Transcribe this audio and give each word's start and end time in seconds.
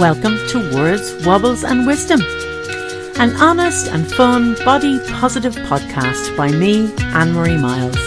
Welcome 0.00 0.38
to 0.48 0.74
Words, 0.74 1.26
Wobbles 1.26 1.62
and 1.62 1.86
Wisdom, 1.86 2.22
an 3.20 3.36
honest 3.36 3.86
and 3.88 4.10
fun 4.10 4.54
body 4.64 4.98
positive 5.10 5.54
podcast 5.54 6.34
by 6.38 6.50
me, 6.50 6.90
Anne 7.12 7.34
Marie 7.34 7.58
Miles. 7.58 7.98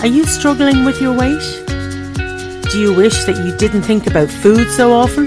Are 0.00 0.06
you 0.06 0.24
struggling 0.26 0.84
with 0.84 1.02
your 1.02 1.12
weight? 1.12 1.42
Do 2.70 2.78
you 2.78 2.94
wish 2.94 3.24
that 3.24 3.44
you 3.44 3.56
didn't 3.56 3.82
think 3.82 4.06
about 4.06 4.30
food 4.30 4.70
so 4.70 4.92
often? 4.92 5.26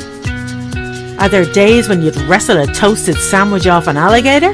Are 1.20 1.28
there 1.28 1.44
days 1.44 1.90
when 1.90 2.02
you'd 2.04 2.16
wrestle 2.22 2.60
a 2.60 2.66
toasted 2.66 3.18
sandwich 3.18 3.68
off 3.68 3.88
an 3.88 3.98
alligator? 3.98 4.54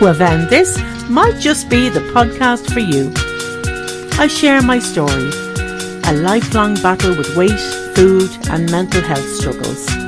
Well, 0.00 0.14
then, 0.14 0.48
this 0.50 0.76
might 1.08 1.38
just 1.38 1.70
be 1.70 1.88
the 1.88 2.00
podcast 2.12 2.72
for 2.72 2.80
you. 2.80 3.12
I 4.20 4.26
share 4.26 4.62
my 4.62 4.80
story, 4.80 5.30
a 6.06 6.12
lifelong 6.12 6.74
battle 6.82 7.16
with 7.16 7.36
weight, 7.36 7.60
food, 7.94 8.36
and 8.50 8.68
mental 8.68 9.00
health 9.02 9.28
struggles. 9.36 10.03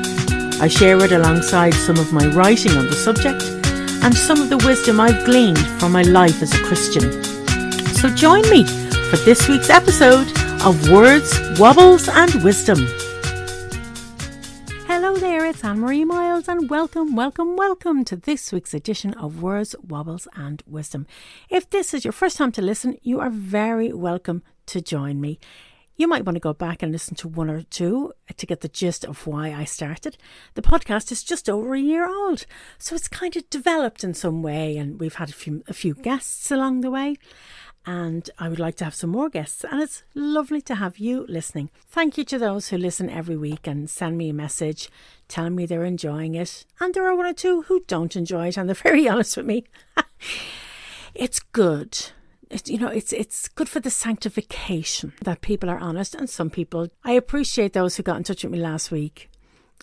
I 0.58 0.68
share 0.68 1.04
it 1.04 1.12
alongside 1.12 1.74
some 1.74 1.98
of 1.98 2.14
my 2.14 2.26
writing 2.28 2.72
on 2.78 2.86
the 2.86 2.94
subject 2.94 3.42
and 4.02 4.16
some 4.16 4.40
of 4.40 4.48
the 4.48 4.56
wisdom 4.56 4.98
I've 5.00 5.26
gleaned 5.26 5.58
from 5.78 5.92
my 5.92 6.00
life 6.00 6.40
as 6.40 6.54
a 6.54 6.64
Christian. 6.64 7.22
So 7.96 8.08
join 8.08 8.40
me 8.48 8.64
for 9.10 9.18
this 9.18 9.48
week's 9.48 9.68
episode 9.68 10.26
of 10.62 10.90
Words, 10.90 11.38
Wobbles 11.60 12.08
and 12.08 12.42
Wisdom. 12.42 12.78
Hello 14.86 15.16
there, 15.18 15.44
it's 15.44 15.62
Anne 15.62 15.80
Marie 15.80 16.06
Miles, 16.06 16.48
and 16.48 16.70
welcome, 16.70 17.14
welcome, 17.14 17.54
welcome 17.56 18.02
to 18.06 18.16
this 18.16 18.50
week's 18.50 18.72
edition 18.72 19.12
of 19.12 19.42
Words, 19.42 19.76
Wobbles 19.86 20.26
and 20.36 20.62
Wisdom. 20.66 21.06
If 21.50 21.68
this 21.68 21.92
is 21.92 22.02
your 22.02 22.12
first 22.12 22.38
time 22.38 22.52
to 22.52 22.62
listen, 22.62 22.96
you 23.02 23.20
are 23.20 23.28
very 23.30 23.92
welcome 23.92 24.42
to 24.66 24.80
join 24.80 25.20
me. 25.20 25.38
You 25.96 26.06
might 26.06 26.26
want 26.26 26.36
to 26.36 26.40
go 26.40 26.52
back 26.52 26.82
and 26.82 26.92
listen 26.92 27.14
to 27.16 27.28
one 27.28 27.48
or 27.48 27.62
two 27.62 28.12
to 28.36 28.46
get 28.46 28.60
the 28.60 28.68
gist 28.68 29.04
of 29.04 29.26
why 29.26 29.54
I 29.54 29.64
started. 29.64 30.18
The 30.52 30.60
podcast 30.62 31.10
is 31.10 31.24
just 31.24 31.48
over 31.48 31.74
a 31.74 31.80
year 31.80 32.06
old, 32.06 32.44
so 32.78 32.94
it's 32.94 33.08
kind 33.08 33.34
of 33.34 33.48
developed 33.48 34.04
in 34.04 34.12
some 34.12 34.42
way, 34.42 34.76
and 34.76 35.00
we've 35.00 35.14
had 35.14 35.30
a 35.30 35.32
few, 35.32 35.64
a 35.68 35.72
few 35.72 35.94
guests 35.94 36.50
along 36.50 36.82
the 36.82 36.90
way. 36.90 37.16
And 37.86 38.28
I 38.38 38.48
would 38.50 38.58
like 38.58 38.74
to 38.76 38.84
have 38.84 38.94
some 38.94 39.10
more 39.10 39.30
guests, 39.30 39.64
and 39.64 39.80
it's 39.80 40.02
lovely 40.14 40.60
to 40.62 40.74
have 40.74 40.98
you 40.98 41.24
listening. 41.28 41.70
Thank 41.88 42.18
you 42.18 42.24
to 42.24 42.38
those 42.38 42.68
who 42.68 42.76
listen 42.76 43.08
every 43.08 43.36
week 43.36 43.66
and 43.66 43.88
send 43.88 44.18
me 44.18 44.28
a 44.28 44.34
message 44.34 44.90
telling 45.28 45.54
me 45.54 45.64
they're 45.64 45.84
enjoying 45.84 46.34
it. 46.34 46.66
And 46.78 46.92
there 46.92 47.06
are 47.08 47.16
one 47.16 47.26
or 47.26 47.32
two 47.32 47.62
who 47.62 47.82
don't 47.86 48.16
enjoy 48.16 48.48
it, 48.48 48.58
and 48.58 48.68
they're 48.68 48.74
very 48.74 49.08
honest 49.08 49.38
with 49.38 49.46
me. 49.46 49.64
it's 51.14 51.38
good 51.40 52.10
you 52.66 52.78
know, 52.78 52.88
it's 52.88 53.12
it's 53.12 53.48
good 53.48 53.68
for 53.68 53.80
the 53.80 53.90
sanctification 53.90 55.12
that 55.22 55.40
people 55.40 55.68
are 55.70 55.78
honest, 55.78 56.14
and 56.14 56.28
some 56.28 56.50
people. 56.50 56.88
I 57.04 57.12
appreciate 57.12 57.72
those 57.72 57.96
who 57.96 58.02
got 58.02 58.16
in 58.16 58.24
touch 58.24 58.44
with 58.44 58.52
me 58.52 58.58
last 58.58 58.90
week 58.90 59.28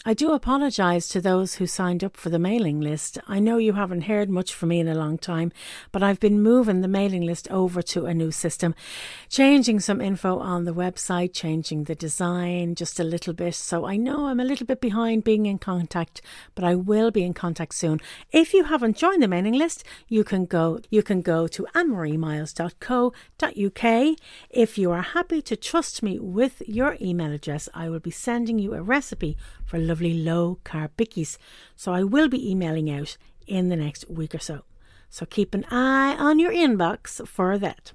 I 0.05 0.13
do 0.13 0.33
apologise 0.33 1.07
to 1.09 1.21
those 1.21 1.55
who 1.55 1.65
signed 1.65 2.03
up 2.03 2.17
for 2.17 2.29
the 2.29 2.37
mailing 2.37 2.81
list. 2.81 3.17
I 3.25 3.39
know 3.39 3.57
you 3.57 3.71
haven't 3.71 4.01
heard 4.01 4.29
much 4.29 4.53
from 4.53 4.67
me 4.69 4.81
in 4.81 4.89
a 4.89 4.93
long 4.93 5.17
time, 5.17 5.53
but 5.93 6.03
I've 6.03 6.19
been 6.19 6.41
moving 6.41 6.81
the 6.81 6.89
mailing 6.89 7.21
list 7.21 7.49
over 7.49 7.81
to 7.83 8.05
a 8.05 8.13
new 8.13 8.29
system, 8.29 8.75
changing 9.29 9.79
some 9.79 10.01
info 10.01 10.39
on 10.39 10.65
the 10.65 10.73
website, 10.73 11.33
changing 11.33 11.85
the 11.85 11.95
design 11.95 12.75
just 12.75 12.99
a 12.99 13.03
little 13.05 13.31
bit. 13.31 13.55
So 13.55 13.85
I 13.85 13.95
know 13.95 14.25
I'm 14.25 14.41
a 14.41 14.43
little 14.43 14.65
bit 14.65 14.81
behind 14.81 15.23
being 15.23 15.45
in 15.45 15.57
contact, 15.57 16.21
but 16.53 16.65
I 16.65 16.75
will 16.75 17.09
be 17.09 17.23
in 17.23 17.33
contact 17.33 17.73
soon. 17.73 18.01
If 18.33 18.53
you 18.53 18.65
haven't 18.65 18.97
joined 18.97 19.23
the 19.23 19.29
mailing 19.29 19.53
list, 19.53 19.85
you 20.09 20.25
can 20.25 20.45
go 20.45 20.81
you 20.89 21.01
can 21.01 21.21
go 21.21 21.47
to 21.47 21.65
annemariemiles.co.uk. 21.73 24.17
If 24.49 24.77
you 24.77 24.91
are 24.91 25.01
happy 25.01 25.41
to 25.43 25.55
trust 25.55 26.03
me 26.03 26.19
with 26.19 26.61
your 26.67 26.97
email 26.99 27.31
address, 27.31 27.69
I 27.73 27.89
will 27.89 28.01
be 28.01 28.11
sending 28.11 28.59
you 28.59 28.73
a 28.73 28.81
recipe 28.81 29.37
for 29.65 29.77
lovely 29.77 30.13
low 30.13 30.59
carb 30.63 30.89
bickies. 30.97 31.37
So 31.75 31.93
I 31.93 32.03
will 32.03 32.29
be 32.29 32.49
emailing 32.49 32.89
out 32.89 33.17
in 33.47 33.69
the 33.69 33.75
next 33.75 34.09
week 34.09 34.33
or 34.35 34.39
so. 34.39 34.63
So 35.09 35.25
keep 35.25 35.53
an 35.53 35.65
eye 35.69 36.15
on 36.17 36.39
your 36.39 36.51
inbox 36.51 37.27
for 37.27 37.57
that. 37.57 37.91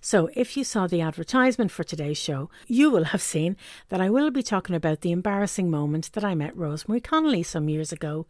So, 0.00 0.28
if 0.34 0.56
you 0.56 0.64
saw 0.64 0.86
the 0.86 1.00
advertisement 1.00 1.70
for 1.70 1.84
today's 1.84 2.18
show, 2.18 2.50
you 2.66 2.90
will 2.90 3.04
have 3.04 3.22
seen 3.22 3.56
that 3.88 4.00
I 4.00 4.10
will 4.10 4.30
be 4.30 4.42
talking 4.42 4.74
about 4.74 5.00
the 5.00 5.12
embarrassing 5.12 5.70
moment 5.70 6.12
that 6.12 6.24
I 6.24 6.34
met 6.34 6.56
Rosemary 6.56 7.00
Conley 7.00 7.42
some 7.42 7.68
years 7.68 7.92
ago. 7.92 8.26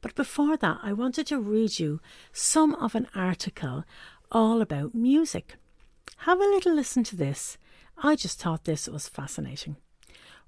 But 0.00 0.14
before 0.14 0.56
that, 0.56 0.78
I 0.82 0.92
wanted 0.92 1.26
to 1.28 1.40
read 1.40 1.78
you 1.78 2.00
some 2.32 2.74
of 2.76 2.94
an 2.94 3.08
article 3.14 3.84
all 4.30 4.62
about 4.62 4.94
music. 4.94 5.56
Have 6.18 6.38
a 6.38 6.44
little 6.44 6.74
listen 6.74 7.04
to 7.04 7.16
this. 7.16 7.58
I 7.98 8.14
just 8.16 8.40
thought 8.40 8.64
this 8.64 8.88
was 8.88 9.08
fascinating. 9.08 9.76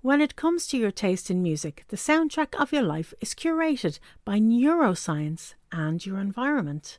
When 0.05 0.21
it 0.21 0.37
comes 0.37 0.67
to 0.67 0.77
your 0.77 0.91
taste 0.91 1.31
in 1.31 1.43
music, 1.43 1.87
the 1.89 1.97
soundtrack 1.97 2.61
of 2.61 2.73
your 2.73 2.83
life 2.83 3.15
is 3.23 3.33
curated 3.35 3.99
by 4.27 4.39
neuroscience 4.39 5.55
and 5.73 6.05
your 6.05 6.19
environment. 6.19 6.99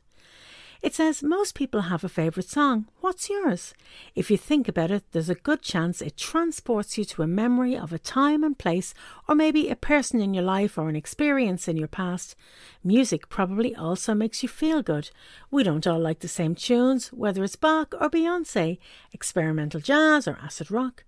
It 0.82 0.92
says 0.92 1.22
most 1.22 1.54
people 1.54 1.82
have 1.82 2.02
a 2.02 2.08
favourite 2.08 2.48
song. 2.48 2.88
What's 3.02 3.30
yours? 3.30 3.74
If 4.16 4.28
you 4.28 4.36
think 4.36 4.66
about 4.66 4.90
it, 4.90 5.04
there's 5.12 5.28
a 5.28 5.36
good 5.36 5.62
chance 5.62 6.02
it 6.02 6.16
transports 6.16 6.98
you 6.98 7.04
to 7.04 7.22
a 7.22 7.28
memory 7.28 7.76
of 7.76 7.92
a 7.92 7.98
time 8.00 8.42
and 8.42 8.58
place, 8.58 8.92
or 9.28 9.36
maybe 9.36 9.68
a 9.68 9.76
person 9.76 10.20
in 10.20 10.34
your 10.34 10.42
life 10.42 10.76
or 10.76 10.88
an 10.88 10.96
experience 10.96 11.68
in 11.68 11.76
your 11.76 11.86
past. 11.86 12.34
Music 12.82 13.28
probably 13.28 13.72
also 13.72 14.14
makes 14.14 14.42
you 14.42 14.48
feel 14.48 14.82
good. 14.82 15.10
We 15.48 15.62
don't 15.62 15.86
all 15.86 16.00
like 16.00 16.18
the 16.18 16.26
same 16.26 16.56
tunes, 16.56 17.12
whether 17.12 17.44
it's 17.44 17.54
Bach 17.54 17.94
or 18.00 18.10
Beyonce, 18.10 18.78
experimental 19.12 19.78
jazz 19.78 20.26
or 20.26 20.40
acid 20.42 20.72
rock. 20.72 21.04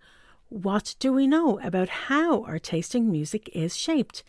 What 0.51 0.95
do 0.99 1.13
we 1.13 1.27
know 1.27 1.61
about 1.61 1.91
how 1.91 2.43
our 2.45 2.59
tasting 2.59 3.11
music 3.11 3.51
is 3.53 3.77
shaped? 3.77 4.25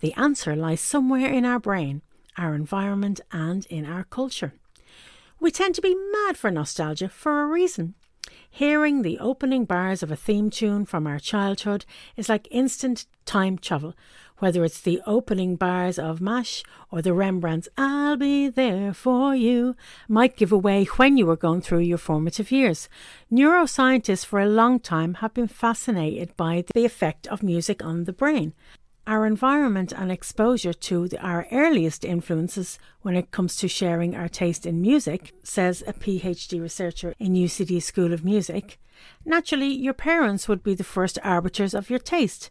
The 0.00 0.14
answer 0.14 0.56
lies 0.56 0.80
somewhere 0.80 1.30
in 1.30 1.44
our 1.44 1.58
brain, 1.58 2.00
our 2.38 2.54
environment, 2.54 3.20
and 3.30 3.66
in 3.66 3.84
our 3.84 4.04
culture. 4.04 4.54
We 5.38 5.50
tend 5.50 5.74
to 5.74 5.82
be 5.82 5.94
mad 5.94 6.38
for 6.38 6.50
nostalgia 6.50 7.10
for 7.10 7.42
a 7.42 7.46
reason. 7.46 7.94
Hearing 8.50 9.02
the 9.02 9.18
opening 9.18 9.66
bars 9.66 10.02
of 10.02 10.10
a 10.10 10.16
theme 10.16 10.48
tune 10.48 10.86
from 10.86 11.06
our 11.06 11.18
childhood 11.18 11.84
is 12.16 12.30
like 12.30 12.48
instant 12.50 13.04
time 13.26 13.58
travel, 13.58 13.94
whether 14.38 14.64
it's 14.64 14.80
the 14.80 15.00
opening 15.06 15.56
bars 15.56 15.98
of 15.98 16.20
MASH 16.20 16.62
or 16.90 17.02
the 17.02 17.12
Rembrandts 17.12 17.68
I'll 17.76 18.16
Be 18.16 18.48
There 18.48 18.94
For 18.94 19.34
You, 19.34 19.74
might 20.08 20.36
give 20.36 20.52
away 20.52 20.84
when 20.84 21.16
you 21.16 21.26
were 21.26 21.36
going 21.36 21.60
through 21.60 21.80
your 21.80 21.98
formative 21.98 22.50
years. 22.50 22.88
Neuroscientists 23.32 24.24
for 24.24 24.40
a 24.40 24.48
long 24.48 24.80
time 24.80 25.14
have 25.14 25.34
been 25.34 25.48
fascinated 25.48 26.36
by 26.36 26.64
the 26.74 26.84
effect 26.84 27.26
of 27.26 27.42
music 27.42 27.84
on 27.84 28.04
the 28.04 28.12
brain. 28.12 28.54
Our 29.06 29.24
environment 29.26 29.92
and 29.96 30.12
exposure 30.12 30.74
to 30.74 31.08
the, 31.08 31.18
our 31.20 31.46
earliest 31.50 32.04
influences 32.04 32.78
when 33.00 33.16
it 33.16 33.30
comes 33.30 33.56
to 33.56 33.66
sharing 33.66 34.14
our 34.14 34.28
taste 34.28 34.66
in 34.66 34.82
music, 34.82 35.32
says 35.42 35.82
a 35.86 35.94
PhD 35.94 36.60
researcher 36.60 37.14
in 37.18 37.32
UCD 37.32 37.82
School 37.82 38.12
of 38.12 38.22
Music. 38.22 38.78
Naturally, 39.24 39.72
your 39.72 39.94
parents 39.94 40.46
would 40.46 40.62
be 40.62 40.74
the 40.74 40.84
first 40.84 41.18
arbiters 41.24 41.72
of 41.72 41.88
your 41.88 41.98
taste. 41.98 42.50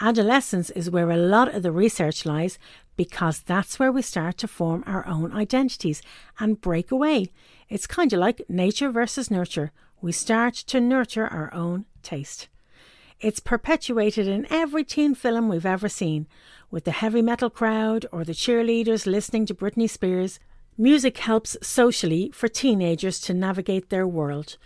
Adolescence 0.00 0.70
is 0.70 0.90
where 0.90 1.10
a 1.10 1.16
lot 1.16 1.52
of 1.52 1.64
the 1.64 1.72
research 1.72 2.24
lies 2.24 2.56
because 2.96 3.40
that's 3.40 3.80
where 3.80 3.90
we 3.90 4.00
start 4.00 4.38
to 4.38 4.46
form 4.46 4.84
our 4.86 5.04
own 5.08 5.32
identities 5.32 6.02
and 6.38 6.60
break 6.60 6.92
away. 6.92 7.32
It's 7.68 7.86
kind 7.86 8.12
of 8.12 8.20
like 8.20 8.48
nature 8.48 8.90
versus 8.90 9.30
nurture. 9.30 9.72
We 10.00 10.12
start 10.12 10.54
to 10.54 10.80
nurture 10.80 11.26
our 11.26 11.52
own 11.52 11.84
taste. 12.02 12.46
It's 13.20 13.40
perpetuated 13.40 14.28
in 14.28 14.46
every 14.50 14.84
teen 14.84 15.16
film 15.16 15.48
we've 15.48 15.66
ever 15.66 15.88
seen, 15.88 16.28
with 16.70 16.84
the 16.84 16.92
heavy 16.92 17.22
metal 17.22 17.50
crowd 17.50 18.06
or 18.12 18.22
the 18.22 18.32
cheerleaders 18.32 19.06
listening 19.06 19.46
to 19.46 19.54
Britney 19.54 19.90
Spears. 19.90 20.38
Music 20.76 21.18
helps 21.18 21.56
socially 21.60 22.30
for 22.32 22.46
teenagers 22.46 23.18
to 23.22 23.34
navigate 23.34 23.90
their 23.90 24.06
world. 24.06 24.56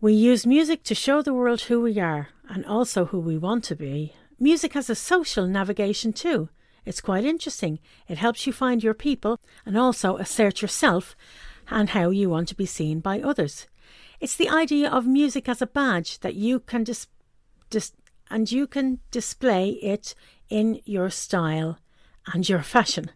We 0.00 0.12
use 0.12 0.44
music 0.44 0.82
to 0.84 0.94
show 0.96 1.22
the 1.22 1.34
world 1.34 1.62
who 1.62 1.80
we 1.82 2.00
are 2.00 2.30
and 2.48 2.66
also 2.66 3.06
who 3.06 3.20
we 3.20 3.38
want 3.38 3.62
to 3.64 3.76
be 3.76 4.14
Music 4.38 4.74
has 4.74 4.90
a 4.90 4.94
social 4.94 5.46
navigation 5.46 6.12
too. 6.12 6.48
It's 6.84 7.00
quite 7.00 7.24
interesting. 7.24 7.78
It 8.06 8.18
helps 8.18 8.46
you 8.46 8.52
find 8.52 8.82
your 8.82 8.94
people 8.94 9.40
and 9.64 9.76
also 9.78 10.16
assert 10.18 10.62
yourself 10.62 11.16
and 11.68 11.90
how 11.90 12.10
you 12.10 12.30
want 12.30 12.48
to 12.48 12.54
be 12.54 12.66
seen 12.66 13.00
by 13.00 13.20
others. 13.20 13.66
It's 14.20 14.36
the 14.36 14.48
idea 14.48 14.90
of 14.90 15.06
music 15.06 15.48
as 15.48 15.60
a 15.60 15.66
badge 15.66 16.20
that 16.20 16.34
you 16.34 16.60
can 16.60 16.84
dis- 16.84 17.08
dis- 17.70 17.92
and 18.30 18.50
you 18.50 18.66
can 18.66 19.00
display 19.10 19.70
it 19.82 20.14
in 20.48 20.80
your 20.84 21.10
style 21.10 21.78
and 22.32 22.48
your 22.48 22.62
fashion. 22.62 23.10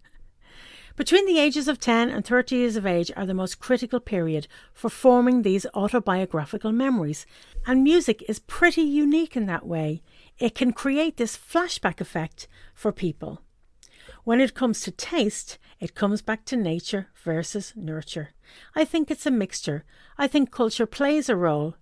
Between 1.00 1.25
the 1.25 1.38
ages 1.38 1.67
of 1.67 1.81
10 1.81 2.11
and 2.11 2.26
30 2.26 2.56
years 2.56 2.76
of 2.76 2.85
age 2.85 3.11
are 3.17 3.25
the 3.25 3.32
most 3.32 3.58
critical 3.58 4.00
period 4.00 4.47
for 4.75 4.91
forming 4.91 5.41
these 5.41 5.64
autobiographical 5.73 6.73
memories, 6.73 7.25
and 7.67 7.82
music 7.82 8.23
is 8.29 8.38
pretty 8.38 8.82
unique 8.82 9.35
in 9.35 9.47
that 9.47 9.67
way 9.67 10.02
it 10.38 10.55
can 10.55 10.75
create 10.75 11.17
this 11.17 11.38
flashback 11.38 12.02
effect 12.02 12.49
for 12.75 12.93
people. 12.93 13.41
When 14.25 14.43
it 14.43 14.52
comes 14.52 14.82
to 14.82 14.91
taste, 14.91 15.56
it 15.79 15.94
comes 15.94 16.20
back 16.20 16.44
to 16.44 16.55
nature 16.55 17.08
versus 17.25 17.73
nurture. 17.75 18.32
I 18.76 18.85
think 18.85 19.11
it's 19.11 19.25
a 19.25 19.31
mixture. 19.31 19.85
I 20.19 20.26
think 20.26 20.50
culture 20.50 20.85
plays 20.85 21.31
a 21.31 21.35
role, 21.35 21.76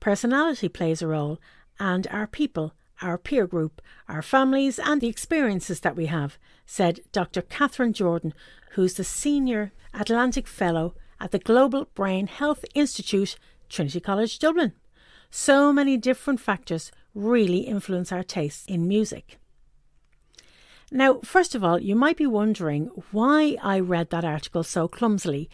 personality 0.00 0.68
plays 0.68 1.00
a 1.00 1.06
role, 1.06 1.38
and 1.78 2.08
our 2.08 2.26
people 2.26 2.74
our 3.02 3.18
peer 3.18 3.46
group, 3.46 3.80
our 4.08 4.22
families, 4.22 4.78
and 4.78 5.00
the 5.00 5.08
experiences 5.08 5.80
that 5.80 5.96
we 5.96 6.06
have, 6.06 6.38
said 6.66 7.00
Dr. 7.12 7.42
Catherine 7.42 7.92
Jordan, 7.92 8.34
who's 8.72 8.94
the 8.94 9.04
Senior 9.04 9.72
Atlantic 9.92 10.46
Fellow 10.46 10.94
at 11.20 11.30
the 11.30 11.38
Global 11.38 11.88
Brain 11.94 12.26
Health 12.26 12.64
Institute, 12.74 13.36
Trinity 13.68 14.00
College 14.00 14.38
Dublin. 14.38 14.72
So 15.30 15.72
many 15.72 15.96
different 15.96 16.40
factors 16.40 16.92
really 17.14 17.60
influence 17.60 18.12
our 18.12 18.22
tastes 18.22 18.66
in 18.66 18.86
music. 18.86 19.38
Now, 20.90 21.20
first 21.24 21.54
of 21.54 21.64
all, 21.64 21.80
you 21.80 21.96
might 21.96 22.16
be 22.16 22.26
wondering 22.26 22.86
why 23.10 23.56
I 23.62 23.80
read 23.80 24.10
that 24.10 24.24
article 24.24 24.62
so 24.62 24.86
clumsily. 24.86 25.48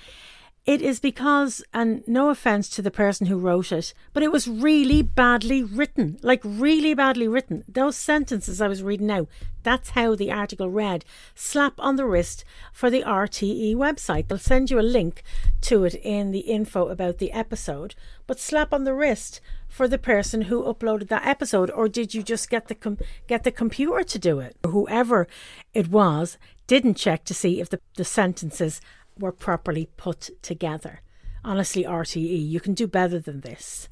It 0.67 0.83
is 0.83 1.01
because, 1.01 1.63
and 1.73 2.07
no 2.07 2.29
offense 2.29 2.69
to 2.71 2.83
the 2.83 2.91
person 2.91 3.27
who 3.27 3.39
wrote 3.39 3.73
it, 3.73 3.95
but 4.13 4.23
it 4.23 4.31
was 4.31 4.47
really 4.47 5.01
badly 5.01 5.63
written. 5.63 6.19
Like, 6.23 6.43
really 6.45 6.93
badly 6.93 7.27
written. 7.27 7.65
Those 7.67 7.97
sentences 7.97 8.61
I 8.61 8.69
was 8.69 8.83
reading 8.83 9.07
now, 9.07 9.27
that's 9.63 9.91
how 9.91 10.15
the 10.15 10.31
article 10.31 10.69
read. 10.69 11.05
Slap 11.35 11.75
on 11.79 11.97
the 11.97 12.05
wrist 12.05 12.45
for 12.73 12.91
the 12.91 13.03
RTE 13.03 13.75
website. 13.75 14.29
They'll 14.29 14.39
send 14.39 14.71
you 14.71 14.79
a 14.79 14.83
link 14.83 15.23
to 15.63 15.85
it 15.85 15.95
in 15.95 16.31
the 16.31 16.41
info 16.41 16.89
about 16.89 17.19
the 17.19 17.33
episode, 17.33 17.95
but 18.27 18.39
slap 18.39 18.73
on 18.75 18.85
the 18.85 18.95
wrist 18.95 19.41
for 19.67 19.89
the 19.89 19.99
person 19.99 20.43
who 20.43 20.65
uploaded 20.65 21.09
that 21.09 21.27
episode, 21.27 21.71
or 21.71 21.89
did 21.89 22.13
you 22.13 22.23
just 22.23 22.51
get 22.51 22.69
the 22.69 22.75
com- 22.75 22.99
get 23.27 23.45
the 23.45 23.53
computer 23.53 24.03
to 24.03 24.19
do 24.19 24.41
it? 24.41 24.57
Whoever 24.67 25.27
it 25.73 25.89
was 25.89 26.37
didn't 26.67 26.95
check 26.95 27.25
to 27.25 27.35
see 27.35 27.61
if 27.61 27.71
the, 27.71 27.81
the 27.97 28.05
sentences 28.05 28.81
were 29.21 29.33
properly 29.33 29.89
put 29.97 30.31
together. 30.43 31.03
Honestly, 31.45 31.85
RTE, 31.85 32.49
you 32.49 32.61
can 32.61 32.75
do 32.75 32.87
better 32.87 33.19
than 33.19 33.41
this. 33.41 33.89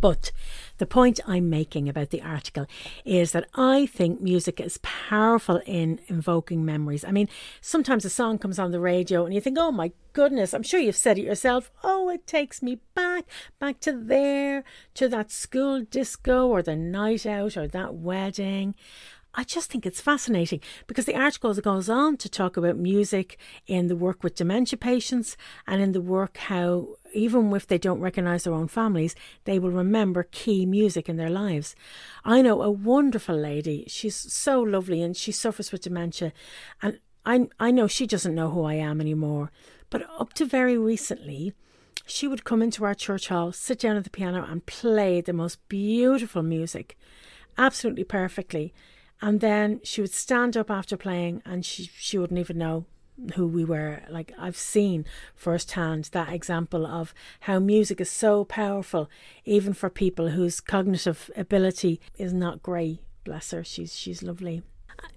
But 0.00 0.30
the 0.78 0.86
point 0.86 1.20
I'm 1.26 1.48
making 1.48 1.88
about 1.88 2.10
the 2.10 2.20
article 2.20 2.66
is 3.04 3.32
that 3.32 3.48
I 3.54 3.86
think 3.86 4.20
music 4.20 4.60
is 4.60 4.78
powerful 4.82 5.62
in 5.64 6.00
invoking 6.08 6.64
memories. 6.64 7.04
I 7.04 7.12
mean, 7.12 7.28
sometimes 7.60 8.04
a 8.04 8.10
song 8.10 8.38
comes 8.38 8.58
on 8.58 8.72
the 8.72 8.80
radio 8.80 9.24
and 9.24 9.34
you 9.34 9.40
think, 9.40 9.56
oh 9.58 9.72
my 9.72 9.92
goodness, 10.12 10.52
I'm 10.52 10.62
sure 10.62 10.80
you've 10.80 10.96
said 10.96 11.18
it 11.18 11.24
yourself. 11.24 11.70
Oh, 11.82 12.10
it 12.10 12.26
takes 12.26 12.62
me 12.62 12.80
back, 12.94 13.24
back 13.58 13.80
to 13.80 13.92
there, 13.92 14.64
to 14.94 15.08
that 15.08 15.30
school 15.30 15.82
disco 15.82 16.46
or 16.46 16.62
the 16.62 16.76
night 16.76 17.24
out 17.24 17.56
or 17.56 17.66
that 17.66 17.94
wedding. 17.94 18.74
I 19.38 19.44
just 19.44 19.70
think 19.70 19.84
it's 19.84 20.00
fascinating 20.00 20.60
because 20.86 21.04
the 21.04 21.14
article 21.14 21.52
goes 21.54 21.90
on 21.90 22.16
to 22.16 22.28
talk 22.28 22.56
about 22.56 22.78
music 22.78 23.38
in 23.66 23.88
the 23.88 23.94
work 23.94 24.24
with 24.24 24.34
dementia 24.34 24.78
patients 24.78 25.36
and 25.66 25.82
in 25.82 25.92
the 25.92 26.00
work 26.00 26.38
how, 26.38 26.96
even 27.12 27.52
if 27.54 27.66
they 27.66 27.76
don't 27.76 28.00
recognise 28.00 28.44
their 28.44 28.54
own 28.54 28.66
families, 28.66 29.14
they 29.44 29.58
will 29.58 29.70
remember 29.70 30.22
key 30.22 30.64
music 30.64 31.06
in 31.06 31.18
their 31.18 31.28
lives. 31.28 31.76
I 32.24 32.40
know 32.40 32.62
a 32.62 32.70
wonderful 32.70 33.36
lady, 33.36 33.84
she's 33.88 34.16
so 34.16 34.62
lovely 34.62 35.02
and 35.02 35.14
she 35.14 35.32
suffers 35.32 35.70
with 35.70 35.82
dementia, 35.82 36.32
and 36.80 36.98
I, 37.26 37.48
I 37.60 37.70
know 37.72 37.86
she 37.88 38.06
doesn't 38.06 38.34
know 38.34 38.50
who 38.50 38.64
I 38.64 38.74
am 38.74 39.02
anymore, 39.02 39.50
but 39.90 40.08
up 40.18 40.32
to 40.34 40.46
very 40.46 40.78
recently, 40.78 41.52
she 42.06 42.26
would 42.26 42.44
come 42.44 42.62
into 42.62 42.84
our 42.84 42.94
church 42.94 43.28
hall, 43.28 43.52
sit 43.52 43.80
down 43.80 43.96
at 43.96 44.04
the 44.04 44.10
piano, 44.10 44.46
and 44.48 44.64
play 44.64 45.20
the 45.20 45.34
most 45.34 45.58
beautiful 45.68 46.42
music, 46.42 46.96
absolutely 47.58 48.04
perfectly. 48.04 48.72
And 49.20 49.40
then 49.40 49.80
she 49.82 50.00
would 50.00 50.12
stand 50.12 50.56
up 50.56 50.70
after 50.70 50.96
playing 50.96 51.42
and 51.44 51.64
she, 51.64 51.90
she 51.96 52.18
wouldn't 52.18 52.40
even 52.40 52.58
know 52.58 52.86
who 53.34 53.46
we 53.46 53.64
were. 53.64 54.02
Like 54.10 54.32
I've 54.38 54.56
seen 54.56 55.04
firsthand 55.34 56.10
that 56.12 56.32
example 56.32 56.86
of 56.86 57.14
how 57.40 57.58
music 57.58 58.00
is 58.00 58.10
so 58.10 58.44
powerful, 58.44 59.08
even 59.44 59.72
for 59.72 59.88
people 59.90 60.30
whose 60.30 60.60
cognitive 60.60 61.30
ability 61.36 62.00
is 62.18 62.32
not 62.32 62.62
great. 62.62 63.00
Bless 63.24 63.50
her, 63.50 63.64
she's 63.64 63.96
she's 63.96 64.22
lovely. 64.22 64.62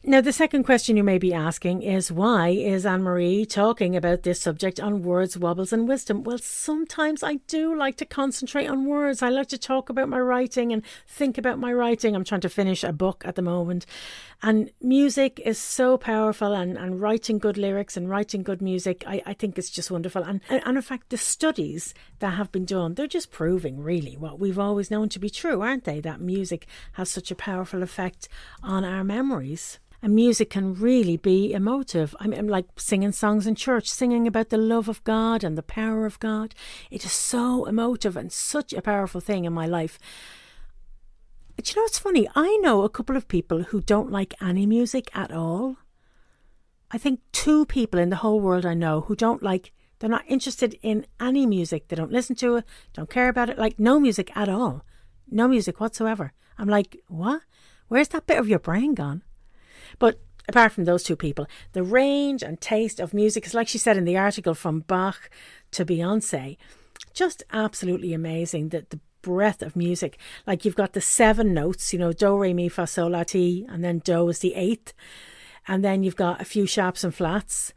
Now, 0.01 0.21
the 0.21 0.33
second 0.33 0.63
question 0.63 0.97
you 0.97 1.03
may 1.03 1.17
be 1.17 1.33
asking 1.33 1.83
is 1.83 2.11
why 2.11 2.49
is 2.49 2.85
Anne 2.85 3.03
Marie 3.03 3.45
talking 3.45 3.95
about 3.95 4.23
this 4.23 4.41
subject 4.41 4.79
on 4.79 5.03
words, 5.03 5.37
wobbles, 5.37 5.73
and 5.73 5.87
wisdom? 5.87 6.23
Well, 6.23 6.39
sometimes 6.39 7.21
I 7.21 7.35
do 7.47 7.75
like 7.77 7.97
to 7.97 8.05
concentrate 8.05 8.67
on 8.67 8.85
words. 8.85 9.21
I 9.21 9.29
like 9.29 9.49
to 9.49 9.57
talk 9.57 9.89
about 9.89 10.09
my 10.09 10.19
writing 10.19 10.71
and 10.71 10.83
think 11.05 11.37
about 11.37 11.59
my 11.59 11.71
writing. 11.71 12.15
I'm 12.15 12.23
trying 12.23 12.41
to 12.41 12.49
finish 12.49 12.83
a 12.83 12.93
book 12.93 13.23
at 13.25 13.35
the 13.35 13.41
moment. 13.41 13.85
And 14.41 14.71
music 14.81 15.41
is 15.45 15.59
so 15.59 15.97
powerful, 15.97 16.53
and, 16.53 16.77
and 16.77 17.01
writing 17.01 17.37
good 17.37 17.57
lyrics 17.57 17.97
and 17.97 18.09
writing 18.09 18.41
good 18.41 18.61
music, 18.61 19.03
I, 19.05 19.21
I 19.25 19.33
think 19.33 19.57
it's 19.59 19.69
just 19.69 19.91
wonderful. 19.91 20.23
And, 20.23 20.39
and 20.49 20.77
in 20.77 20.81
fact, 20.81 21.09
the 21.09 21.17
studies 21.17 21.93
that 22.19 22.31
have 22.31 22.51
been 22.51 22.65
done, 22.65 22.95
they're 22.95 23.05
just 23.05 23.31
proving 23.31 23.83
really 23.83 24.15
what 24.15 24.39
we've 24.39 24.57
always 24.57 24.89
known 24.89 25.09
to 25.09 25.19
be 25.19 25.29
true, 25.29 25.61
aren't 25.61 25.83
they? 25.83 25.99
That 25.99 26.21
music 26.21 26.65
has 26.93 27.11
such 27.11 27.31
a 27.31 27.35
powerful 27.35 27.83
effect 27.83 28.29
on 28.63 28.85
our 28.85 29.03
memories. 29.03 29.68
And 30.01 30.15
music 30.15 30.49
can 30.49 30.75
really 30.75 31.17
be 31.17 31.51
emotive. 31.51 32.15
I 32.19 32.27
mean, 32.27 32.47
like 32.47 32.67
singing 32.77 33.11
songs 33.11 33.45
in 33.45 33.55
church, 33.55 33.89
singing 33.89 34.27
about 34.27 34.49
the 34.49 34.57
love 34.57 34.87
of 34.87 35.03
God 35.03 35.43
and 35.43 35.57
the 35.57 35.63
power 35.63 36.05
of 36.05 36.19
God. 36.19 36.55
It 36.89 37.03
is 37.03 37.11
so 37.11 37.65
emotive 37.65 38.15
and 38.15 38.31
such 38.31 38.71
a 38.71 38.81
powerful 38.81 39.19
thing 39.19 39.43
in 39.43 39.51
my 39.51 39.65
life. 39.65 39.99
But 41.55 41.69
you 41.69 41.81
know, 41.81 41.85
it's 41.85 41.99
funny. 41.99 42.29
I 42.35 42.55
know 42.61 42.83
a 42.83 42.89
couple 42.89 43.17
of 43.17 43.27
people 43.27 43.63
who 43.63 43.81
don't 43.81 44.09
like 44.11 44.33
any 44.41 44.65
music 44.65 45.09
at 45.13 45.33
all. 45.33 45.75
I 46.91 46.97
think 46.97 47.19
two 47.33 47.65
people 47.65 47.99
in 47.99 48.09
the 48.09 48.15
whole 48.17 48.39
world 48.39 48.65
I 48.65 48.73
know 48.73 49.01
who 49.01 49.15
don't 49.15 49.43
like, 49.43 49.73
they're 49.99 50.09
not 50.09 50.23
interested 50.27 50.79
in 50.81 51.05
any 51.19 51.45
music. 51.45 51.89
They 51.89 51.97
don't 51.97 52.11
listen 52.11 52.37
to 52.37 52.55
it, 52.55 52.65
don't 52.93 53.09
care 53.09 53.27
about 53.27 53.49
it, 53.49 53.59
like 53.59 53.77
no 53.77 53.99
music 53.99 54.31
at 54.35 54.47
all. 54.47 54.85
No 55.29 55.47
music 55.47 55.79
whatsoever. 55.79 56.31
I'm 56.57 56.69
like, 56.69 57.01
what? 57.07 57.41
Where's 57.89 58.07
that 58.09 58.25
bit 58.25 58.39
of 58.39 58.47
your 58.47 58.59
brain 58.59 58.93
gone? 58.93 59.23
But 59.99 60.19
apart 60.47 60.71
from 60.71 60.85
those 60.85 61.03
two 61.03 61.15
people, 61.15 61.47
the 61.73 61.83
range 61.83 62.41
and 62.41 62.59
taste 62.59 62.99
of 62.99 63.13
music 63.13 63.45
is 63.45 63.53
like 63.53 63.67
she 63.67 63.77
said 63.77 63.97
in 63.97 64.05
the 64.05 64.17
article 64.17 64.55
from 64.55 64.81
Bach 64.81 65.29
to 65.71 65.85
Beyonce, 65.85 66.57
just 67.13 67.43
absolutely 67.51 68.13
amazing. 68.13 68.69
That 68.69 68.89
the 68.89 68.99
breadth 69.21 69.61
of 69.61 69.75
music, 69.75 70.17
like 70.47 70.65
you've 70.65 70.75
got 70.75 70.93
the 70.93 71.01
seven 71.01 71.53
notes, 71.53 71.93
you 71.93 71.99
know, 71.99 72.13
do, 72.13 72.37
re, 72.37 72.53
mi, 72.53 72.69
fa, 72.69 72.87
sol, 72.87 73.11
la, 73.11 73.23
ti, 73.23 73.65
and 73.69 73.83
then 73.83 73.99
do 73.99 74.27
is 74.29 74.39
the 74.39 74.55
eighth, 74.55 74.93
and 75.67 75.83
then 75.83 76.03
you've 76.03 76.15
got 76.15 76.41
a 76.41 76.45
few 76.45 76.65
sharps 76.65 77.03
and 77.03 77.13
flats. 77.13 77.73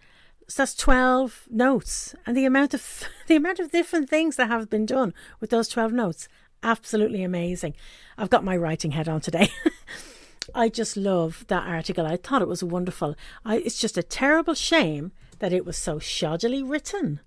So 0.49 0.63
that's 0.63 0.75
twelve 0.75 1.47
notes, 1.51 2.15
and 2.27 2.37
the 2.37 2.45
amount 2.45 2.75
of 2.75 3.05
the 3.27 3.37
amount 3.37 3.59
of 3.59 3.71
different 3.71 4.09
things 4.09 4.37
that 4.37 4.49
have 4.49 4.71
been 4.71 4.87
done 4.87 5.15
with 5.41 5.51
those 5.51 5.69
twelve 5.69 5.93
notes, 5.93 6.29
absolutely 6.63 7.23
amazing. 7.23 7.75
I've 8.17 8.31
got 8.31 8.45
my 8.45 8.57
writing 8.57 8.93
head 8.93 9.09
on 9.09 9.21
today. 9.21 9.49
I 10.55 10.69
just 10.69 10.97
love 10.97 11.45
that 11.49 11.67
article. 11.67 12.07
I 12.07 12.17
thought 12.17 12.43
it 12.43 12.49
was 12.49 12.63
wonderful. 12.63 13.17
I, 13.45 13.59
it's 13.59 13.81
just 13.81 13.99
a 13.99 14.03
terrible 14.03 14.55
shame 14.55 15.13
that 15.39 15.53
it 15.53 15.65
was 15.65 15.77
so 15.77 15.97
shoddily 15.99 16.69
written. 16.69 17.21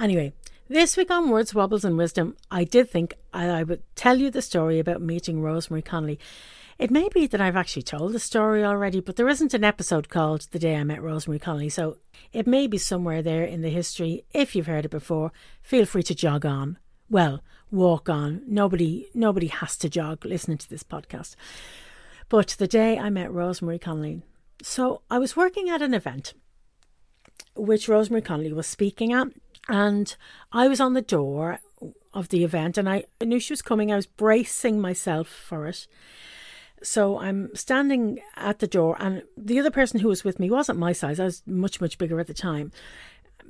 Anyway, 0.00 0.32
this 0.68 0.96
week 0.96 1.10
on 1.10 1.30
Words, 1.30 1.54
Wobbles 1.54 1.84
and 1.84 1.96
Wisdom, 1.98 2.36
I 2.50 2.64
did 2.64 2.90
think 2.90 3.14
I, 3.32 3.48
I 3.48 3.62
would 3.62 3.82
tell 3.94 4.18
you 4.18 4.30
the 4.30 4.42
story 4.42 4.78
about 4.78 5.02
meeting 5.02 5.42
Rosemary 5.42 5.82
Conley. 5.82 6.18
It 6.78 6.90
may 6.90 7.08
be 7.12 7.26
that 7.26 7.40
I've 7.40 7.56
actually 7.56 7.82
told 7.82 8.12
the 8.12 8.18
story 8.18 8.64
already, 8.64 9.00
but 9.00 9.16
there 9.16 9.28
isn't 9.28 9.54
an 9.54 9.62
episode 9.62 10.08
called 10.08 10.48
The 10.50 10.58
Day 10.58 10.74
I 10.76 10.84
Met 10.84 11.02
Rosemary 11.02 11.38
Conley, 11.38 11.68
so 11.68 11.98
it 12.32 12.46
may 12.46 12.66
be 12.66 12.78
somewhere 12.78 13.22
there 13.22 13.44
in 13.44 13.60
the 13.60 13.68
history. 13.68 14.24
If 14.32 14.56
you've 14.56 14.66
heard 14.66 14.86
it 14.86 14.90
before, 14.90 15.30
feel 15.62 15.84
free 15.84 16.02
to 16.04 16.14
jog 16.14 16.46
on. 16.46 16.78
Well, 17.10 17.44
walk 17.70 18.08
on. 18.08 18.42
Nobody 18.46 19.08
nobody 19.14 19.48
has 19.48 19.76
to 19.78 19.88
jog 19.88 20.24
listening 20.24 20.58
to 20.58 20.68
this 20.68 20.82
podcast. 20.82 21.36
But 22.32 22.56
the 22.58 22.66
day 22.66 22.98
I 22.98 23.10
met 23.10 23.30
Rosemary 23.30 23.78
Conley, 23.78 24.22
so 24.62 25.02
I 25.10 25.18
was 25.18 25.36
working 25.36 25.68
at 25.68 25.82
an 25.82 25.92
event 25.92 26.32
which 27.54 27.90
Rosemary 27.90 28.22
Conley 28.22 28.54
was 28.54 28.66
speaking 28.66 29.12
at, 29.12 29.28
and 29.68 30.16
I 30.50 30.66
was 30.66 30.80
on 30.80 30.94
the 30.94 31.02
door 31.02 31.58
of 32.14 32.30
the 32.30 32.42
event 32.42 32.78
and 32.78 32.88
I 32.88 33.04
knew 33.22 33.38
she 33.38 33.52
was 33.52 33.60
coming. 33.60 33.92
I 33.92 33.96
was 33.96 34.06
bracing 34.06 34.80
myself 34.80 35.28
for 35.28 35.66
it. 35.66 35.86
So 36.82 37.18
I'm 37.18 37.54
standing 37.54 38.20
at 38.34 38.60
the 38.60 38.66
door, 38.66 38.96
and 38.98 39.24
the 39.36 39.60
other 39.60 39.70
person 39.70 40.00
who 40.00 40.08
was 40.08 40.24
with 40.24 40.40
me 40.40 40.48
wasn't 40.48 40.78
my 40.78 40.94
size. 40.94 41.20
I 41.20 41.24
was 41.24 41.42
much, 41.46 41.82
much 41.82 41.98
bigger 41.98 42.18
at 42.18 42.28
the 42.28 42.32
time. 42.32 42.72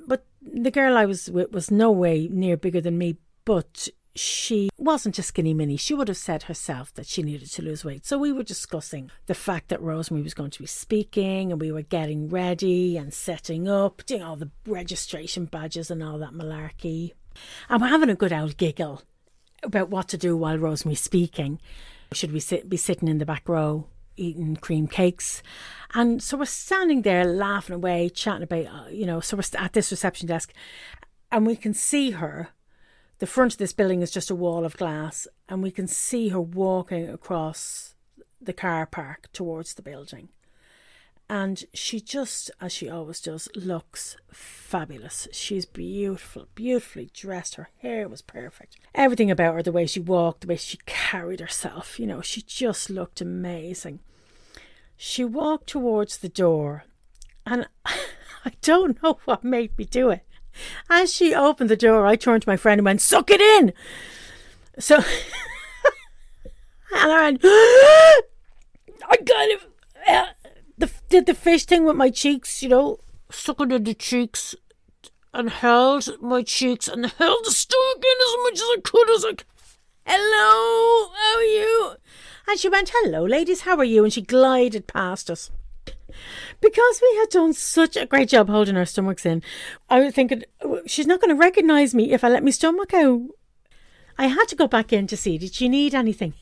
But 0.09 0.27
the 0.43 0.73
girl 0.73 0.97
I 0.97 1.05
was 1.05 1.31
with 1.31 1.53
was 1.53 1.71
no 1.71 1.93
way 1.93 2.27
near 2.33 2.57
bigger 2.57 2.81
than 2.81 2.99
me, 2.99 3.19
but 3.45 3.89
she 4.15 4.69
wasn't 4.77 5.19
a 5.19 5.23
skinny 5.23 5.55
mini. 5.55 5.77
She 5.77 5.95
would 5.95 6.09
have 6.09 6.17
said 6.17 6.45
herself 6.45 6.93
that 6.95 7.07
she 7.07 7.23
needed 7.23 7.51
to 7.53 7.63
lose 7.63 7.85
weight. 7.85 8.05
So 8.05 8.19
we 8.19 8.33
were 8.33 8.43
discussing 8.43 9.11
the 9.27 9.35
fact 9.35 9.69
that 9.69 9.81
Rosemary 9.81 10.23
was 10.23 10.35
going 10.35 10.51
to 10.51 10.61
be 10.61 10.67
speaking 10.67 11.51
and 11.51 11.61
we 11.61 11.73
were 11.73 11.83
getting 11.83 12.29
ready 12.29 12.97
and 12.97 13.13
setting 13.13 13.69
up, 13.69 14.05
doing 14.05 14.23
all 14.23 14.37
the 14.37 14.51
registration 14.67 15.47
badges 15.47 15.91
and 15.91 16.03
all 16.03 16.19
that 16.19 16.33
malarkey. 16.35 17.13
And 17.71 17.81
we're 17.81 17.89
having 17.89 18.11
a 18.11 18.15
good 18.15 18.33
old 18.33 18.59
giggle 18.59 19.03
about 19.63 19.89
what 19.89 20.09
to 20.09 20.19
do 20.19 20.37
while 20.37 20.59
Rosemary's 20.59 21.01
speaking. 21.01 21.59
Should 22.13 22.33
we 22.33 22.41
sit, 22.41 22.69
be 22.69 22.77
sitting 22.77 23.09
in 23.09 23.19
the 23.19 23.27
back 23.27 23.49
row 23.49 23.87
eating 24.17 24.57
cream 24.57 24.89
cakes? 24.89 25.43
And 25.95 26.23
so 26.23 26.37
we're 26.37 26.45
standing 26.45 27.01
there 27.01 27.25
laughing 27.25 27.77
away, 27.77 28.11
chatting 28.11 28.43
about, 28.43 28.67
uh, 28.67 28.89
you 28.91 29.07
know, 29.07 29.21
so 29.21 29.39
we're 29.39 29.59
at 29.59 29.73
this 29.73 29.91
reception 29.91 30.27
desk 30.27 30.53
and 31.31 31.47
we 31.47 31.57
can 31.57 31.73
see 31.73 32.11
her 32.11 32.51
the 33.23 33.27
front 33.29 33.53
of 33.53 33.59
this 33.59 33.73
building 33.73 34.03
is 34.03 34.11
just 34.11 34.33
a 34.33 34.35
wall 34.35 34.65
of 34.65 34.77
glass, 34.77 35.29
and 35.49 35.63
we 35.63 35.71
can 35.71 35.87
see 35.87 36.31
her 36.31 36.41
walking 36.41 37.09
across 37.09 37.95
the 38.41 38.53
car 38.53 38.85
park 38.85 39.29
towards 39.33 39.75
the 39.75 39.81
building. 39.81 40.29
And 41.31 41.63
she 41.73 42.01
just, 42.01 42.51
as 42.61 42.73
she 42.73 42.91
always 42.91 43.21
does, 43.21 43.49
looks 43.55 44.17
fabulous. 44.33 45.29
She's 45.31 45.65
beautiful, 45.65 46.49
beautifully 46.57 47.11
dressed. 47.15 47.55
Her 47.55 47.69
hair 47.81 48.09
was 48.09 48.23
perfect. 48.23 48.77
Everything 48.93 49.31
about 49.31 49.55
her, 49.55 49.63
the 49.63 49.71
way 49.71 49.87
she 49.87 50.01
walked, 50.01 50.41
the 50.41 50.49
way 50.49 50.57
she 50.57 50.79
carried 50.85 51.39
herself, 51.39 52.01
you 52.01 52.09
know, 52.09 52.23
she 52.23 52.43
just 52.43 52.91
looked 52.91 53.21
amazing. 53.21 54.01
She 54.97 55.23
walked 55.25 55.69
towards 55.69 56.19
the 56.19 56.29
door, 56.29 56.87
and 57.47 57.69
I 57.87 58.51
don't 58.63 59.01
know 59.01 59.21
what 59.27 59.45
made 59.45 59.79
me 59.79 59.85
do 59.85 60.11
it. 60.11 60.27
As 60.91 61.13
she 61.13 61.35
opened 61.35 61.71
the 61.71 61.77
door, 61.77 62.07
I 62.07 62.17
turned 62.17 62.43
to 62.43 62.49
my 62.49 62.57
friend 62.57 62.79
and 62.79 62.85
went, 62.85 63.01
Suck 63.01 63.31
it 63.31 63.41
in! 63.41 63.73
So, 64.79 64.97
and 66.95 67.13
I 67.13 67.23
went, 67.23 67.41
I 67.45 69.17
kind 69.17 69.53
of 69.53 69.67
uh, 70.09 70.27
the, 70.79 70.91
did 71.09 71.27
the 71.27 71.35
fish 71.35 71.65
thing 71.65 71.85
with 71.85 71.97
my 71.97 72.11
cheeks, 72.11 72.63
you 72.63 72.69
know, 72.69 72.99
sucking 73.31 73.71
in 73.71 73.85
the 73.85 73.95
cheeks 73.95 74.55
and 75.35 75.51
held 75.51 76.09
my 76.21 76.43
cheeks 76.43 76.89
and 76.89 77.07
held 77.07 77.45
the 77.45 77.51
stomach 77.51 77.97
in 77.97 78.23
as 78.23 78.37
much 78.45 78.55
as 78.55 78.63
I 78.63 78.77
could. 78.83 79.11
As 79.11 79.25
I 79.25 79.35
Hello, 80.05 81.13
how 81.15 81.39
are 81.39 81.43
you? 81.43 81.95
And 82.49 82.59
she 82.59 82.69
went, 82.69 82.91
Hello, 82.93 83.25
ladies, 83.25 83.63
how 83.63 83.77
are 83.77 83.85
you? 83.85 84.05
And 84.05 84.13
she 84.13 84.23
glided 84.23 84.87
past 84.87 85.31
us. 85.31 85.51
Because 86.61 87.01
we 87.03 87.17
had 87.19 87.29
done 87.31 87.53
such 87.53 87.97
a 87.97 88.07
great 88.07 88.29
job 88.29 88.49
holding 88.49 88.77
our 88.77 88.85
stomachs 88.85 89.27
in, 89.27 89.43
I 89.89 90.01
was 90.01 90.15
thinking, 90.15 90.45
she's 90.87 91.07
not 91.07 91.21
going 91.21 91.35
to 91.35 91.41
recognise 91.41 91.95
me 91.95 92.13
if 92.13 92.25
I 92.25 92.29
let 92.29 92.45
my 92.45 92.51
stomach 92.51 92.95
out. 92.95 93.23
I 94.19 94.27
had 94.27 94.47
to 94.47 94.57
go 94.57 94.67
back 94.69 94.93
in 94.93 95.07
to 95.09 95.17
see, 95.17 95.39
did 95.39 95.55
she 95.55 95.69
need 95.69 95.95
anything? 95.95 96.35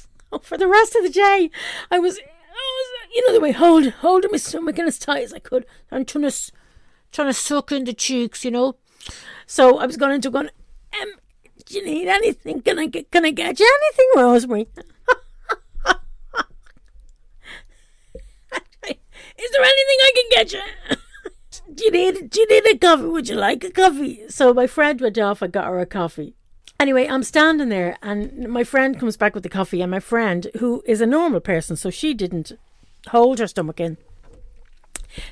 For 0.42 0.58
the 0.58 0.68
rest 0.68 0.94
of 0.94 1.02
the 1.02 1.10
day, 1.10 1.50
I 1.90 1.98
was, 1.98 2.18
I 2.18 2.20
was 2.20 3.08
you 3.14 3.26
know, 3.26 3.34
the 3.34 3.40
way, 3.40 3.52
hold, 3.52 3.86
holding 3.86 4.30
my 4.30 4.38
stomach 4.38 4.78
in 4.78 4.86
as 4.86 4.98
tight 4.98 5.24
as 5.24 5.32
I 5.32 5.38
could. 5.38 5.66
I'm 5.90 6.04
trying 6.04 6.28
to, 6.28 6.52
trying 7.12 7.28
to 7.28 7.34
suck 7.34 7.72
in 7.72 7.84
the 7.84 7.92
cheeks, 7.92 8.44
you 8.44 8.50
know. 8.50 8.76
So 9.46 9.78
I 9.78 9.86
was 9.86 9.96
going 9.96 10.14
into 10.14 10.30
going, 10.30 10.50
um, 11.00 11.08
do 11.64 11.76
you 11.76 11.84
need 11.84 12.08
anything? 12.08 12.60
Can 12.62 12.78
I 12.78 12.86
get, 12.86 13.10
can 13.10 13.24
I 13.24 13.30
get 13.30 13.58
you 13.58 13.78
anything, 13.82 14.10
Rosemary? 14.16 14.68
Is 19.36 19.43
there 19.56 19.64
anything 19.64 19.98
I 20.00 20.12
can 20.14 20.28
get 20.30 20.52
you? 20.52 20.94
do 21.74 21.84
you 21.84 21.90
need 21.90 22.30
do 22.30 22.40
you 22.40 22.48
need 22.48 22.74
a 22.74 22.78
coffee? 22.78 23.06
Would 23.06 23.28
you 23.28 23.36
like 23.36 23.64
a 23.64 23.70
coffee? 23.70 24.28
So 24.28 24.54
my 24.54 24.66
friend 24.66 25.00
went 25.00 25.18
off. 25.18 25.42
I 25.42 25.46
got 25.46 25.66
her 25.66 25.80
a 25.80 25.86
coffee. 25.86 26.34
Anyway, 26.80 27.06
I'm 27.06 27.22
standing 27.22 27.68
there, 27.68 27.96
and 28.02 28.48
my 28.48 28.64
friend 28.64 28.98
comes 28.98 29.16
back 29.16 29.34
with 29.34 29.44
the 29.44 29.48
coffee, 29.48 29.80
and 29.80 29.90
my 29.90 30.00
friend, 30.00 30.48
who 30.58 30.82
is 30.86 31.00
a 31.00 31.06
normal 31.06 31.40
person, 31.40 31.76
so 31.76 31.88
she 31.88 32.14
didn't 32.14 32.52
hold 33.08 33.38
her 33.38 33.46
stomach 33.46 33.78
in, 33.78 33.96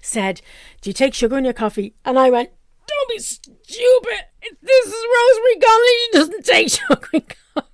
said, 0.00 0.41
"Do 0.81 0.91
you 0.91 0.95
take 0.95 1.14
sugar 1.14 1.37
in 1.37 1.45
your 1.45 1.52
coffee?" 1.52 1.95
And 2.05 2.19
I 2.19 2.31
went, 2.31 2.50
"Don't 2.87 3.09
be 3.09 3.19
stupid. 3.19 4.25
This 4.62 4.87
is 4.87 5.07
Rosemary 5.17 5.59
Conley. 5.61 5.97
She 5.99 6.11
doesn't 6.12 6.45
take 6.45 6.69
sugar 6.79 7.09
in 7.12 7.21
coffee." 7.55 7.72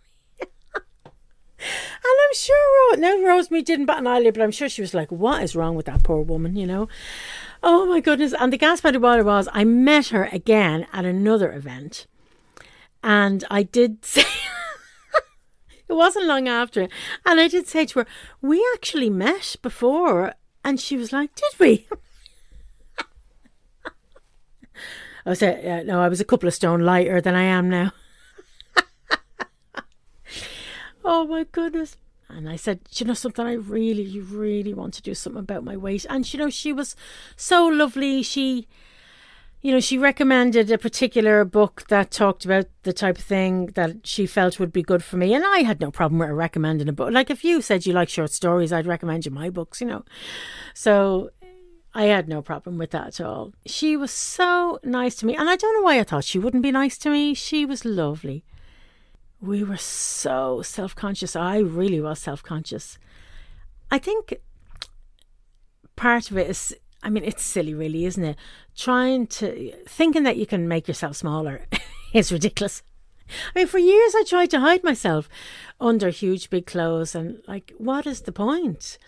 And 1.58 2.16
I'm 2.24 2.34
sure 2.34 2.92
Ro- 2.92 3.00
now 3.00 3.26
Rosemary 3.26 3.62
didn't 3.62 3.86
bat 3.86 3.98
an 3.98 4.06
eyelid, 4.06 4.34
but 4.34 4.42
I'm 4.42 4.52
sure 4.52 4.68
she 4.68 4.80
was 4.80 4.94
like, 4.94 5.10
"What 5.10 5.42
is 5.42 5.56
wrong 5.56 5.74
with 5.74 5.86
that 5.86 6.04
poor 6.04 6.22
woman?" 6.22 6.56
You 6.56 6.66
know. 6.66 6.88
Oh 7.62 7.86
my 7.86 8.00
goodness! 8.00 8.32
And 8.38 8.52
the 8.52 8.56
gas 8.56 8.80
pedal 8.80 9.00
water 9.00 9.24
was 9.24 9.48
I 9.52 9.64
met 9.64 10.08
her 10.08 10.28
again 10.32 10.86
at 10.92 11.04
another 11.04 11.52
event, 11.52 12.06
and 13.02 13.44
I 13.50 13.64
did 13.64 14.04
say. 14.14 14.22
it 15.88 15.94
wasn't 15.94 16.26
long 16.26 16.46
after, 16.46 16.82
and 17.26 17.40
I 17.40 17.48
did 17.48 17.66
say 17.66 17.84
to 17.86 18.00
her, 18.00 18.06
"We 18.40 18.64
actually 18.74 19.10
met 19.10 19.56
before," 19.60 20.34
and 20.64 20.80
she 20.80 20.96
was 20.96 21.12
like, 21.12 21.34
"Did 21.34 21.52
we?" 21.58 21.88
I 25.26 25.34
said, 25.34 25.66
uh, 25.66 25.82
"No, 25.82 26.00
I 26.00 26.08
was 26.08 26.20
a 26.20 26.24
couple 26.24 26.46
of 26.46 26.54
stone 26.54 26.82
lighter 26.82 27.20
than 27.20 27.34
I 27.34 27.42
am 27.42 27.68
now." 27.68 27.92
Oh 31.08 31.26
my 31.26 31.44
goodness. 31.50 31.96
And 32.28 32.48
I 32.48 32.56
said, 32.56 32.80
you 32.92 33.06
know 33.06 33.14
something, 33.14 33.46
I 33.46 33.54
really, 33.54 34.20
really 34.20 34.74
want 34.74 34.92
to 34.94 35.02
do 35.02 35.14
something 35.14 35.40
about 35.40 35.64
my 35.64 35.76
weight. 35.76 36.04
And 36.10 36.30
you 36.30 36.38
know, 36.38 36.50
she 36.50 36.74
was 36.74 36.94
so 37.34 37.66
lovely. 37.66 38.22
She, 38.22 38.68
you 39.62 39.72
know, 39.72 39.80
she 39.80 39.96
recommended 39.96 40.70
a 40.70 40.76
particular 40.76 41.46
book 41.46 41.86
that 41.88 42.10
talked 42.10 42.44
about 42.44 42.66
the 42.82 42.92
type 42.92 43.16
of 43.16 43.24
thing 43.24 43.66
that 43.68 44.06
she 44.06 44.26
felt 44.26 44.60
would 44.60 44.72
be 44.72 44.82
good 44.82 45.02
for 45.02 45.16
me. 45.16 45.32
And 45.32 45.44
I 45.46 45.60
had 45.60 45.80
no 45.80 45.90
problem 45.90 46.18
with 46.18 46.28
her 46.28 46.34
recommending 46.34 46.90
a 46.90 46.92
book. 46.92 47.10
Like 47.10 47.30
if 47.30 47.42
you 47.42 47.62
said 47.62 47.86
you 47.86 47.94
like 47.94 48.10
short 48.10 48.30
stories, 48.30 48.70
I'd 48.70 48.86
recommend 48.86 49.24
you 49.24 49.30
my 49.30 49.48
books, 49.48 49.80
you 49.80 49.86
know. 49.86 50.04
So 50.74 51.30
I 51.94 52.04
had 52.04 52.28
no 52.28 52.42
problem 52.42 52.76
with 52.76 52.90
that 52.90 53.06
at 53.06 53.20
all. 53.22 53.54
She 53.64 53.96
was 53.96 54.10
so 54.10 54.78
nice 54.84 55.16
to 55.16 55.26
me. 55.26 55.34
And 55.34 55.48
I 55.48 55.56
don't 55.56 55.74
know 55.74 55.86
why 55.86 55.98
I 55.98 56.04
thought 56.04 56.24
she 56.24 56.38
wouldn't 56.38 56.62
be 56.62 56.70
nice 56.70 56.98
to 56.98 57.10
me. 57.10 57.32
She 57.32 57.64
was 57.64 57.86
lovely 57.86 58.44
we 59.40 59.62
were 59.62 59.76
so 59.76 60.62
self 60.62 60.95
conscious. 60.95 61.37
I 61.37 61.59
really 61.59 62.00
was 62.00 62.18
self 62.18 62.42
conscious. 62.42 62.99
I 63.90 63.99
think 63.99 64.35
part 65.97 66.30
of 66.30 66.37
it 66.37 66.50
is, 66.50 66.75
I 67.02 67.11
mean, 67.11 67.25
it's 67.25 67.42
silly, 67.42 67.75
really, 67.75 68.04
isn't 68.04 68.25
it? 68.25 68.37
Trying 68.76 69.26
to, 69.28 69.73
thinking 69.87 70.25
that 70.25 70.37
you 70.37 70.47
can 70.47 70.68
make 70.68 70.88
yourself 70.88 71.16
smaller 71.16 71.66
is 72.12 72.33
ridiculous. 72.33 72.83
I 73.54 73.59
mean, 73.61 73.66
for 73.66 73.78
years 73.78 74.14
I 74.14 74.25
tried 74.26 74.50
to 74.50 74.61
hide 74.61 74.83
myself 74.83 75.28
under 75.80 76.09
huge 76.09 76.50
big 76.50 76.66
clothes, 76.66 77.14
and 77.14 77.42
like, 77.47 77.73
what 77.78 78.07
is 78.07 78.23
the 78.23 78.33
point? 78.33 78.99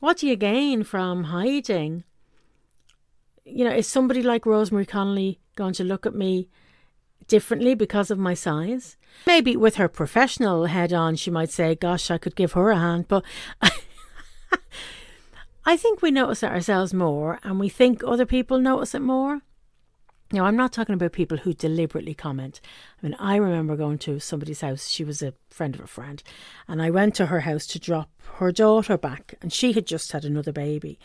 What 0.00 0.18
do 0.18 0.26
you 0.28 0.36
gain 0.36 0.84
from 0.84 1.24
hiding? 1.24 2.04
You 3.44 3.64
know, 3.64 3.74
is 3.74 3.86
somebody 3.86 4.22
like 4.22 4.46
Rosemary 4.46 4.86
Conley 4.86 5.40
going 5.56 5.74
to 5.74 5.84
look 5.84 6.06
at 6.06 6.14
me 6.14 6.48
differently 7.28 7.74
because 7.74 8.10
of 8.10 8.18
my 8.18 8.34
size. 8.34 8.96
Maybe 9.26 9.56
with 9.56 9.76
her 9.76 9.88
professional 9.88 10.66
head 10.66 10.92
on, 10.92 11.16
she 11.16 11.30
might 11.30 11.50
say, 11.50 11.74
Gosh, 11.74 12.10
I 12.10 12.18
could 12.18 12.36
give 12.36 12.52
her 12.52 12.70
a 12.70 12.78
hand. 12.78 13.08
But 13.08 13.24
I 15.66 15.76
think 15.76 16.02
we 16.02 16.10
notice 16.10 16.42
it 16.42 16.50
ourselves 16.50 16.92
more 16.92 17.38
and 17.42 17.58
we 17.58 17.68
think 17.68 18.02
other 18.04 18.26
people 18.26 18.58
notice 18.58 18.94
it 18.94 19.00
more. 19.00 19.40
Now, 20.32 20.46
I'm 20.46 20.56
not 20.56 20.72
talking 20.72 20.94
about 20.94 21.12
people 21.12 21.38
who 21.38 21.52
deliberately 21.52 22.14
comment. 22.14 22.60
I 23.00 23.06
mean, 23.06 23.14
I 23.20 23.36
remember 23.36 23.76
going 23.76 23.98
to 23.98 24.18
somebody's 24.18 24.62
house. 24.62 24.88
She 24.88 25.04
was 25.04 25.22
a 25.22 25.34
friend 25.48 25.74
of 25.74 25.80
a 25.80 25.86
friend. 25.86 26.22
And 26.66 26.82
I 26.82 26.90
went 26.90 27.14
to 27.16 27.26
her 27.26 27.40
house 27.40 27.66
to 27.68 27.78
drop 27.78 28.10
her 28.38 28.50
daughter 28.50 28.98
back. 28.98 29.34
And 29.40 29.52
she 29.52 29.72
had 29.72 29.86
just 29.86 30.12
had 30.12 30.24
another 30.24 30.50
baby. 30.50 30.98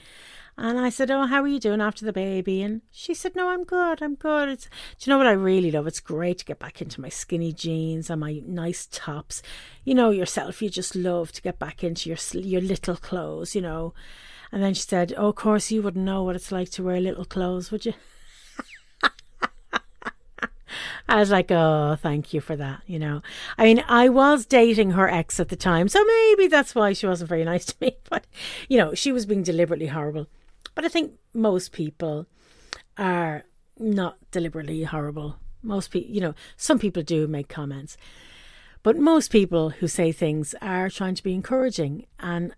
And 0.61 0.77
I 0.77 0.89
said, 0.89 1.09
Oh, 1.09 1.25
how 1.25 1.41
are 1.41 1.47
you 1.47 1.57
doing 1.57 1.79
after 1.79 2.03
the 2.03 2.11
baby? 2.11 2.61
And 2.61 2.81
she 2.91 3.13
said, 3.13 3.33
No, 3.33 3.47
I'm 3.47 3.63
good. 3.63 4.01
I'm 4.01 4.15
good. 4.15 4.49
It's, 4.49 4.65
do 4.65 4.69
you 5.09 5.13
know 5.13 5.17
what 5.17 5.25
I 5.25 5.31
really 5.31 5.71
love? 5.71 5.87
It's 5.87 6.01
great 6.01 6.39
to 6.39 6.45
get 6.45 6.59
back 6.59 6.81
into 6.81 6.99
my 6.99 7.07
skinny 7.07 7.53
jeans 7.53 8.09
and 8.09 8.19
my 8.19 8.41
nice 8.45 8.85
tops. 8.91 9.41
You 9.85 9.95
know 9.95 10.09
yourself, 10.09 10.61
you 10.61 10.69
just 10.69 10.97
love 10.97 11.31
to 11.31 11.41
get 11.41 11.59
back 11.59 11.81
into 11.81 12.09
your, 12.09 12.17
your 12.33 12.59
little 12.59 12.97
clothes, 12.97 13.55
you 13.55 13.61
know. 13.61 13.93
And 14.51 14.61
then 14.61 14.73
she 14.73 14.81
said, 14.81 15.13
Oh, 15.15 15.29
of 15.29 15.35
course, 15.35 15.71
you 15.71 15.81
wouldn't 15.81 16.03
know 16.03 16.23
what 16.23 16.35
it's 16.35 16.51
like 16.51 16.71
to 16.71 16.83
wear 16.83 16.99
little 16.99 17.23
clothes, 17.23 17.71
would 17.71 17.85
you? 17.85 17.93
I 21.07 21.19
was 21.19 21.31
like, 21.31 21.49
oh, 21.51 21.97
thank 22.01 22.33
you 22.33 22.41
for 22.41 22.57
that. 22.57 22.81
You 22.85 22.99
know, 22.99 23.21
I 23.57 23.63
mean, 23.63 23.83
I 23.87 24.09
was 24.09 24.45
dating 24.45 24.91
her 24.91 25.09
ex 25.09 25.39
at 25.39 25.47
the 25.47 25.55
time, 25.55 25.87
so 25.87 26.03
maybe 26.03 26.47
that's 26.47 26.75
why 26.75 26.91
she 26.93 27.07
wasn't 27.07 27.29
very 27.29 27.45
nice 27.45 27.65
to 27.67 27.75
me. 27.79 27.97
But, 28.09 28.25
you 28.67 28.77
know, 28.77 28.93
she 28.93 29.13
was 29.13 29.25
being 29.25 29.41
deliberately 29.41 29.87
horrible. 29.87 30.27
But 30.79 30.86
I 30.86 30.88
think 30.88 31.15
most 31.33 31.74
people 31.74 32.25
are 32.98 33.43
not 33.77 34.15
deliberately 34.31 34.83
horrible. 34.83 35.36
Most 35.62 35.91
people, 35.91 36.09
you 36.09 36.21
know, 36.21 36.36
some 36.55 36.79
people 36.79 37.03
do 37.03 37.27
make 37.27 37.50
comments, 37.50 37.98
but 38.81 38.95
most 38.95 39.29
people 39.29 39.71
who 39.71 39.89
say 39.89 40.13
things 40.13 40.55
are 40.62 40.89
trying 40.89 41.15
to 41.15 41.24
be 41.24 41.33
encouraging. 41.33 42.05
And 42.17 42.55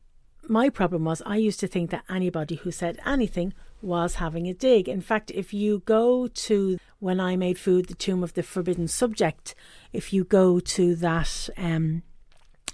my 0.48 0.70
problem 0.70 1.04
was 1.04 1.24
I 1.26 1.38
used 1.38 1.60
to 1.62 1.68
think 1.68 1.90
that 1.90 2.04
anybody 2.12 2.58
who 2.58 2.70
said 2.70 3.00
anything 3.08 3.56
was 3.82 4.14
having 4.14 4.48
a 4.48 4.54
dig. 4.54 4.88
In 4.88 5.02
fact, 5.02 5.32
if 5.32 5.52
you 5.52 5.82
go 5.86 6.28
to 6.28 6.78
when 7.00 7.20
I 7.20 7.36
made 7.36 7.58
food, 7.58 7.88
the 7.88 7.96
tomb 7.96 8.24
of 8.24 8.36
the 8.36 8.44
forbidden 8.44 8.88
subject, 8.88 9.56
if 9.94 10.14
you 10.14 10.26
go 10.26 10.60
to 10.60 10.96
that 10.98 11.50
um, 11.58 12.04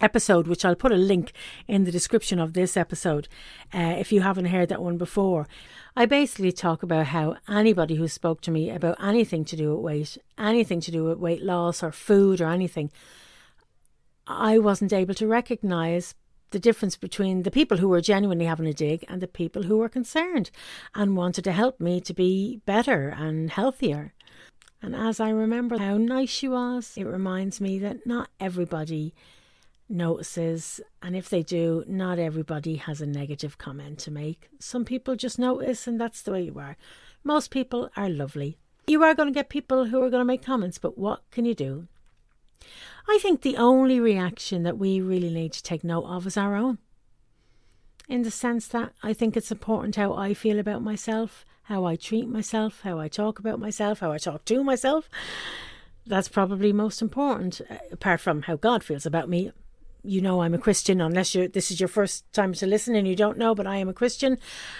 episode, 0.02 0.48
which 0.48 0.64
I'll 0.66 0.76
put 0.76 0.92
a 0.92 0.96
link 0.96 1.34
in 1.68 1.84
the 1.84 1.92
description 1.92 2.40
of 2.40 2.54
this 2.54 2.78
episode 2.78 3.28
uh, 3.74 3.96
if 3.98 4.12
you 4.12 4.22
haven't 4.22 4.46
heard 4.46 4.70
that 4.70 4.82
one 4.82 4.98
before. 4.98 5.48
I 5.96 6.06
basically 6.06 6.52
talk 6.52 6.84
about 6.84 7.08
how 7.08 7.38
anybody 7.50 7.96
who 7.96 8.08
spoke 8.08 8.42
to 8.42 8.52
me 8.52 8.70
about 8.70 9.02
anything 9.04 9.46
to 9.46 9.56
do 9.56 9.76
with 9.76 9.84
weight, 9.84 10.18
anything 10.38 10.82
to 10.82 10.92
do 10.92 11.06
with 11.06 11.18
weight 11.18 11.42
loss 11.42 11.82
or 11.82 11.92
food 11.92 12.42
or 12.42 12.50
anything, 12.50 12.92
I 14.28 14.60
wasn't 14.60 14.94
able 14.94 15.14
to 15.16 15.28
recognize 15.28 16.14
the 16.52 16.60
difference 16.60 16.96
between 16.96 17.44
the 17.44 17.52
people 17.52 17.78
who 17.78 17.90
were 17.90 18.02
genuinely 18.02 18.46
having 18.46 18.68
a 18.68 18.74
dig 18.74 19.04
and 19.10 19.22
the 19.22 19.28
people 19.28 19.64
who 19.64 19.78
were 19.78 19.90
concerned 19.90 20.50
and 20.96 21.18
wanted 21.18 21.44
to 21.44 21.52
help 21.52 21.80
me 21.80 22.00
to 22.02 22.14
be 22.14 22.62
better 22.66 23.10
and 23.10 23.50
healthier. 23.50 24.14
And 24.82 24.96
as 24.96 25.20
I 25.20 25.30
remember 25.30 25.78
how 25.78 25.98
nice 25.98 26.30
she 26.30 26.48
was, 26.48 26.94
it 26.96 27.06
reminds 27.06 27.60
me 27.60 27.80
that 27.80 28.06
not 28.06 28.30
everybody 28.40 29.14
notices, 29.90 30.82
and 31.02 31.16
if 31.16 31.30
they 31.30 31.44
do, 31.44 31.84
not 31.88 32.20
everybody 32.20 32.76
has 32.76 33.02
a 33.02 33.06
negative 33.06 33.58
comment 33.58 34.00
to 34.00 34.12
make. 34.12 34.50
Some 34.60 34.86
people 34.86 35.16
just 35.16 35.40
notice, 35.40 35.88
and 35.88 36.00
that's 36.00 36.22
the 36.22 36.32
way 36.32 36.44
you 36.44 36.60
are. 36.60 36.78
Most 37.24 37.52
people 37.52 37.90
are 37.96 38.10
lovely. 38.10 38.58
You 38.88 39.04
are 39.04 39.14
going 39.14 39.28
to 39.28 39.34
get 39.34 39.50
people 39.50 39.86
who 39.86 39.98
are 40.02 40.10
going 40.10 40.22
to 40.22 40.26
make 40.26 40.44
comments, 40.44 40.78
but 40.78 40.98
what 40.98 41.22
can 41.32 41.46
you 41.46 41.54
do? 41.54 41.88
I 43.08 43.18
think 43.22 43.42
the 43.42 43.58
only 43.58 44.00
reaction 44.00 44.64
that 44.64 44.78
we 44.78 45.00
really 45.02 45.30
need 45.30 45.54
to 45.54 45.64
take 45.64 45.84
note 45.84 46.06
of 46.06 46.28
is 46.28 46.38
our 46.38 46.56
own. 46.56 46.78
In 48.10 48.24
the 48.24 48.32
sense 48.32 48.68
that 48.70 48.94
I 49.04 49.14
think 49.14 49.36
it's 49.36 49.52
important 49.52 49.96
how 49.96 50.14
I 50.14 50.34
feel 50.34 50.60
about 50.60 50.82
myself, 50.82 51.46
how 51.64 51.86
I 51.86 51.98
treat 51.98 52.28
myself, 52.28 52.82
how 52.82 53.00
I 53.00 53.10
talk 53.10 53.40
about 53.40 53.60
myself, 53.60 54.00
how 54.00 54.12
I 54.12 54.18
talk 54.18 54.46
to 54.46 54.64
myself. 54.64 55.10
That's 56.06 56.30
probably 56.30 56.72
most 56.72 57.02
important, 57.02 57.60
apart 57.92 58.22
from 58.22 58.44
how 58.44 58.56
God 58.56 58.84
feels 58.84 59.06
about 59.06 59.28
me 59.28 59.52
you 60.08 60.22
know 60.22 60.42
I'm 60.42 60.54
a 60.54 60.60
Christian 60.60 61.02
unless 61.02 61.36
you 61.36 61.48
this 61.48 61.70
is 61.72 61.80
your 61.80 61.90
first 61.90 62.32
time 62.34 62.54
to 62.54 62.66
listen 62.66 62.96
and 62.96 63.08
you 63.08 63.16
don't 63.16 63.38
know, 63.38 63.54
but 63.54 63.68
I 63.68 63.78
am 63.78 63.90
a 63.90 63.94
Christian. 63.94 64.40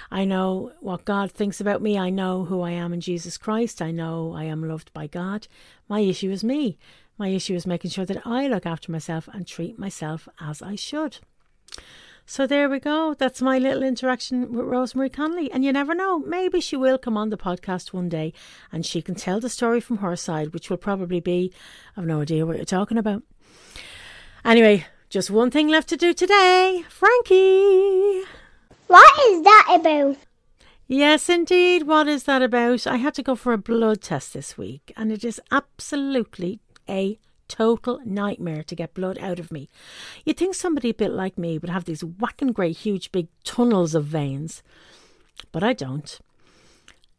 I 0.10 0.26
know 0.26 0.72
what 0.80 1.06
God 1.06 1.32
thinks 1.32 1.60
about 1.60 1.82
me. 1.82 1.98
I 1.98 2.10
know 2.10 2.46
who 2.46 2.62
I 2.62 2.72
am 2.72 2.94
in 2.94 3.02
Jesus 3.02 3.38
Christ. 3.38 3.82
I 3.82 3.92
know 3.92 4.34
I 4.36 4.46
am 4.46 4.68
loved 4.68 4.94
by 4.94 5.08
God. 5.08 5.48
My 5.90 6.00
issue 6.00 6.32
is 6.32 6.44
me. 6.44 6.78
My 7.18 7.30
issue 7.30 7.56
is 7.56 7.66
making 7.66 7.92
sure 7.92 8.06
that 8.06 8.26
I 8.26 8.48
look 8.48 8.66
after 8.66 8.92
myself 8.92 9.28
and 9.34 9.46
treat 9.46 9.78
myself 9.78 10.30
as 10.40 10.62
I 10.62 10.76
should. 10.76 11.18
So 12.30 12.46
there 12.46 12.70
we 12.70 12.80
go. 12.80 13.14
That's 13.14 13.42
my 13.42 13.58
little 13.58 13.84
interaction 13.84 14.54
with 14.54 14.66
Rosemary 14.66 15.10
Conley. 15.10 15.50
And 15.50 15.64
you 15.64 15.72
never 15.72 15.96
know, 15.96 16.20
maybe 16.20 16.60
she 16.60 16.76
will 16.76 16.98
come 16.98 17.16
on 17.16 17.30
the 17.30 17.38
podcast 17.38 17.94
one 17.94 18.10
day 18.10 18.34
and 18.70 18.86
she 18.86 19.02
can 19.02 19.16
tell 19.16 19.40
the 19.40 19.50
story 19.50 19.80
from 19.80 20.00
her 20.00 20.16
side, 20.18 20.54
which 20.54 20.70
will 20.70 20.78
probably 20.78 21.22
be 21.22 21.54
I've 21.96 22.06
no 22.06 22.22
idea 22.22 22.46
what 22.46 22.58
you're 22.58 22.66
talking 22.66 22.98
about. 22.98 23.24
Anyway, 24.44 24.86
just 25.10 25.32
one 25.32 25.52
thing 25.52 25.70
left 25.70 25.88
to 25.90 25.98
do 25.98 26.14
today. 26.14 26.84
Frankie! 26.90 28.24
What 28.88 29.20
is 29.30 29.44
that 29.44 29.78
about? 29.80 30.18
Yes, 30.88 31.30
indeed. 31.30 31.84
What 31.84 32.08
is 32.08 32.24
that 32.24 32.42
about? 32.42 32.86
I 32.86 32.98
had 32.98 33.14
to 33.16 33.24
go 33.24 33.36
for 33.36 33.54
a 33.54 33.58
blood 33.58 34.02
test 34.02 34.34
this 34.34 34.58
week, 34.58 34.92
and 34.98 35.12
it 35.12 35.24
is 35.24 35.42
absolutely 35.52 36.60
a 36.90 37.20
total 37.48 38.02
nightmare 38.06 38.64
to 38.64 38.76
get 38.76 38.94
blood 38.94 39.18
out 39.20 39.40
of 39.40 39.52
me. 39.52 39.70
You'd 40.26 40.38
think 40.38 40.56
somebody 40.56 40.90
a 40.90 40.94
bit 40.94 41.12
like 41.12 41.38
me 41.38 41.58
would 41.58 41.70
have 41.70 41.86
these 41.86 42.04
whacking 42.04 42.52
great, 42.52 42.78
huge, 42.78 43.12
big 43.12 43.28
tunnels 43.44 43.96
of 43.96 44.06
veins, 44.06 44.62
but 45.52 45.64
I 45.64 45.74
don't. 45.74 46.20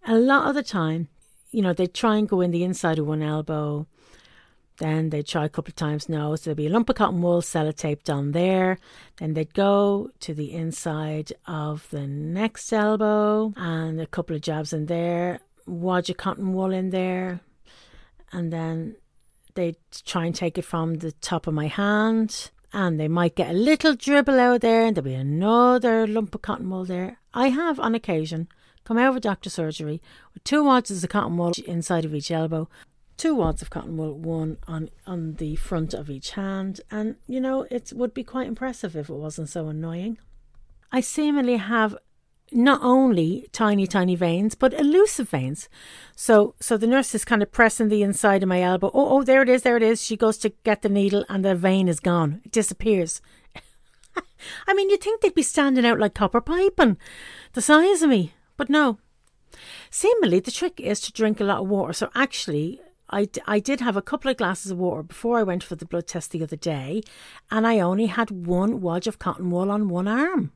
A 0.07 0.16
lot 0.16 0.49
of 0.49 0.54
the 0.54 0.62
time, 0.62 1.09
you 1.50 1.62
know, 1.62 1.73
they 1.73 1.87
try 1.87 2.16
and 2.16 2.28
go 2.28 2.42
in 2.42 2.50
the 2.50 2.64
inside 2.64 2.99
of 2.99 3.07
one 3.07 3.23
elbow 3.23 3.87
then 4.78 5.11
they'd 5.11 5.26
try 5.26 5.44
a 5.44 5.49
couple 5.49 5.70
of 5.70 5.76
times 5.76 6.08
no. 6.08 6.35
So 6.37 6.44
there'd 6.47 6.56
be 6.56 6.68
a 6.68 6.70
lump 6.70 6.88
of 6.88 6.97
cotton 6.97 7.20
wool 7.20 7.42
sellotaped 7.42 8.12
on 8.12 8.32
there. 8.32 8.78
Then 9.18 9.35
they'd 9.35 9.52
go 9.52 10.11
to 10.20 10.35
the 10.35 10.52
inside 10.52 11.32
of 11.47 11.88
the 11.90 12.06
next 12.06 12.73
elbow 12.73 13.52
and 13.56 14.00
a 14.00 14.06
couple 14.06 14.37
of 14.37 14.42
jabs 14.42 14.73
in 14.73 14.87
there, 14.87 15.40
wad 15.66 16.08
of 16.08 16.16
cotton 16.16 16.52
wool 16.52 16.73
in 16.73 16.90
there. 16.90 17.40
And 18.32 18.52
then 18.52 18.97
they'd 19.54 19.76
try 20.04 20.26
and 20.26 20.35
take 20.35 20.56
it 20.58 20.64
from 20.64 20.94
the 20.94 21.12
top 21.12 21.47
of 21.47 21.54
my 21.54 21.66
hand. 21.66 22.50
And 22.73 23.00
they 23.00 23.08
might 23.08 23.35
get 23.35 23.50
a 23.50 23.54
little 23.54 23.94
dribble 23.94 24.38
out 24.38 24.61
there 24.61 24.85
and 24.85 24.97
there'll 24.97 25.04
be 25.04 25.14
another 25.14 26.06
lump 26.06 26.35
of 26.35 26.42
cotton 26.42 26.70
wool 26.70 26.85
there. 26.85 27.18
I 27.35 27.49
have 27.49 27.80
on 27.80 27.94
occasion 27.94 28.49
come 28.85 28.99
out 28.99 29.11
of 29.11 29.16
a 29.16 29.20
doctor's 29.20 29.54
surgery 29.54 30.00
with 30.35 30.44
two 30.44 30.64
wads 30.64 30.90
of 30.90 31.11
cotton 31.11 31.37
wool 31.37 31.52
inside 31.66 32.04
of 32.04 32.14
each 32.14 32.30
elbow 32.30 32.68
two 33.19 33.35
wads 33.35 33.61
of 33.61 33.69
cotton 33.69 33.97
wool, 33.97 34.15
one 34.15 34.57
on, 34.67 34.89
on 35.07 35.35
the 35.35 35.57
front 35.57 35.93
of 35.93 36.09
each 36.09 36.31
hand, 36.31 36.81
and 36.91 37.17
you 37.27 37.41
know, 37.41 37.67
it 37.71 37.93
would 37.95 38.15
be 38.15 38.25
quite 38.25 38.47
impressive 38.47 38.97
if 38.97 39.11
it 39.11 39.15
wasn't 39.15 39.50
so 39.50 39.69
annoying. 39.69 40.17
I 40.91 41.00
seemingly 41.00 41.57
have 41.57 41.99
not 42.50 42.81
only 42.83 43.47
tiny, 43.52 43.87
tiny 43.87 44.15
veins, 44.15 44.54
but 44.54 44.73
elusive 44.73 45.28
veins. 45.28 45.69
So, 46.17 46.54
so 46.61 46.76
the 46.76 46.87
nurse 46.87 47.15
is 47.15 47.25
kind 47.25 47.43
of 47.43 47.52
pressing 47.52 47.89
the 47.89 48.02
inside 48.02 48.43
of 48.43 48.49
my 48.49 48.63
elbow. 48.63 48.91
Oh, 48.95 49.19
oh, 49.19 49.23
there 49.23 49.43
it 49.43 49.50
is, 49.50 49.63
there 49.63 49.76
it 49.76 49.83
is. 49.83 50.02
She 50.02 50.17
goes 50.17 50.39
to 50.39 50.52
get 50.65 50.81
the 50.81 50.89
needle, 50.89 51.26
and 51.28 51.45
the 51.45 51.54
vein 51.54 51.89
is 51.89 52.00
gone. 52.00 52.41
It 52.45 52.52
disappears. 52.52 53.21
I 54.67 54.73
mean, 54.73 54.89
you'd 54.89 55.02
think 55.02 55.21
they'd 55.21 55.35
be 55.35 55.43
standing 55.43 55.85
out 55.85 55.99
like 55.99 56.15
copper 56.15 56.41
pipe 56.41 56.78
and 56.78 56.97
the 57.52 57.61
size 57.61 58.02
of 58.02 58.09
me, 58.09 58.33
but 58.57 58.71
no. 58.71 58.99
Seemingly, 59.91 60.41
the 60.41 60.50
trick 60.50 60.81
is 60.81 61.00
to 61.00 61.13
drink 61.13 61.41
a 61.41 61.45
lot 61.45 61.61
of 61.61 61.69
water. 61.69 61.93
So, 61.93 62.11
actually, 62.15 62.81
I, 63.10 63.28
I 63.47 63.58
did 63.58 63.80
have 63.80 63.97
a 63.97 64.02
couple 64.02 64.30
of 64.30 64.36
glasses 64.36 64.71
of 64.71 64.78
water 64.78 65.02
before 65.02 65.38
I 65.38 65.42
went 65.42 65.64
for 65.64 65.76
the 65.76 65.86
blood 65.86 66.06
test 66.06 66.30
the 66.30 66.42
other 66.42 66.56
day, 66.56 67.02
and 67.50 67.66
I 67.66 67.80
only 67.80 68.06
had 68.06 68.30
one 68.30 68.80
wad 68.80 69.06
of 69.06 69.18
cotton 69.18 69.50
wool 69.50 69.71
on 69.71 69.88
one 69.88 70.08
arm. 70.08 70.52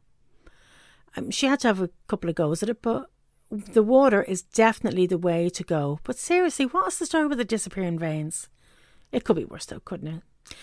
Um, 1.16 1.30
she 1.30 1.46
had 1.46 1.60
to 1.60 1.68
have 1.68 1.80
a 1.80 1.90
couple 2.08 2.30
of 2.30 2.36
goes 2.36 2.62
at 2.62 2.68
it, 2.68 2.82
but 2.82 3.10
the 3.50 3.82
water 3.82 4.22
is 4.22 4.42
definitely 4.42 5.06
the 5.06 5.18
way 5.18 5.48
to 5.50 5.62
go. 5.64 6.00
But 6.04 6.18
seriously, 6.18 6.66
what's 6.66 6.98
the 6.98 7.06
story 7.06 7.26
with 7.26 7.38
the 7.38 7.44
disappearing 7.44 7.98
veins? 7.98 8.48
It 9.10 9.24
could 9.24 9.36
be 9.36 9.44
worse 9.44 9.66
though, 9.66 9.80
couldn't 9.80 10.08
it? 10.08 10.54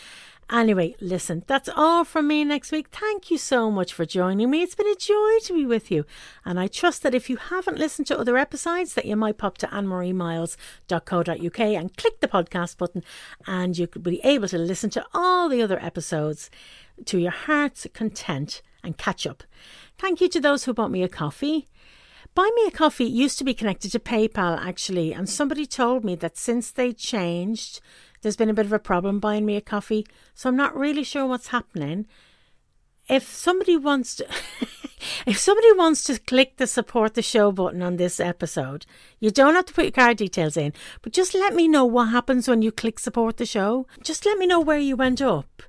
Anyway, 0.51 0.95
listen, 0.99 1.43
that's 1.45 1.69
all 1.75 2.03
from 2.03 2.27
me 2.27 2.43
next 2.43 2.71
week. 2.71 2.87
Thank 2.87 3.29
you 3.29 3.37
so 3.37 3.69
much 3.69 3.93
for 3.93 4.03
joining 4.03 4.49
me. 4.49 4.63
It's 4.63 4.73
been 4.73 4.87
a 4.87 4.95
joy 4.95 5.37
to 5.43 5.53
be 5.53 5.63
with 5.63 5.91
you. 5.91 6.05
And 6.43 6.59
I 6.59 6.65
trust 6.65 7.03
that 7.03 7.13
if 7.13 7.29
you 7.29 7.37
haven't 7.37 7.77
listened 7.77 8.07
to 8.07 8.17
other 8.17 8.35
episodes, 8.35 8.95
that 8.95 9.05
you 9.05 9.15
might 9.15 9.37
pop 9.37 9.59
to 9.59 9.67
annemariemiles.co.uk 9.67 11.59
and 11.59 11.97
click 11.97 12.19
the 12.19 12.27
podcast 12.27 12.77
button 12.77 13.03
and 13.45 13.77
you 13.77 13.85
could 13.85 14.01
be 14.01 14.21
able 14.23 14.47
to 14.47 14.57
listen 14.57 14.89
to 14.91 15.05
all 15.13 15.49
the 15.49 15.61
other 15.61 15.79
episodes 15.79 16.49
to 17.05 17.19
your 17.19 17.31
heart's 17.31 17.85
content 17.93 18.63
and 18.83 18.97
catch 18.97 19.27
up. 19.27 19.43
Thank 19.99 20.19
you 20.19 20.29
to 20.29 20.39
those 20.39 20.63
who 20.63 20.73
bought 20.73 20.91
me 20.91 21.03
a 21.03 21.09
coffee. 21.09 21.67
Buy 22.35 22.49
Me 22.55 22.67
a 22.67 22.71
Coffee 22.71 23.05
used 23.05 23.37
to 23.39 23.43
be 23.43 23.53
connected 23.55 23.91
to 23.91 23.99
PayPal 23.99 24.57
actually, 24.59 25.13
and 25.13 25.27
somebody 25.27 25.65
told 25.65 26.05
me 26.05 26.15
that 26.15 26.37
since 26.37 26.71
they 26.71 26.93
changed, 26.93 27.81
there's 28.21 28.35
been 28.35 28.49
a 28.49 28.53
bit 28.53 28.65
of 28.65 28.73
a 28.73 28.79
problem 28.79 29.19
buying 29.19 29.45
me 29.45 29.55
a 29.55 29.61
coffee, 29.61 30.05
so 30.33 30.49
I'm 30.49 30.55
not 30.55 30.75
really 30.75 31.03
sure 31.03 31.25
what's 31.25 31.47
happening. 31.47 32.07
If 33.07 33.23
somebody 33.23 33.75
wants 33.75 34.15
to 34.17 34.27
if 35.25 35.37
somebody 35.37 35.71
wants 35.73 36.03
to 36.03 36.19
click 36.19 36.57
the 36.57 36.67
support 36.67 37.13
the 37.13 37.21
show 37.21 37.51
button 37.51 37.81
on 37.81 37.97
this 37.97 38.19
episode, 38.19 38.85
you 39.19 39.31
don't 39.31 39.55
have 39.55 39.65
to 39.65 39.73
put 39.73 39.85
your 39.85 39.91
card 39.91 40.17
details 40.17 40.57
in, 40.57 40.73
but 41.01 41.13
just 41.13 41.33
let 41.33 41.53
me 41.53 41.67
know 41.67 41.85
what 41.85 42.09
happens 42.09 42.47
when 42.47 42.61
you 42.61 42.71
click 42.71 42.99
support 42.99 43.37
the 43.37 43.45
show. 43.45 43.87
Just 44.03 44.25
let 44.25 44.37
me 44.37 44.45
know 44.45 44.59
where 44.59 44.79
you 44.79 44.95
went 44.95 45.21
up. 45.21 45.63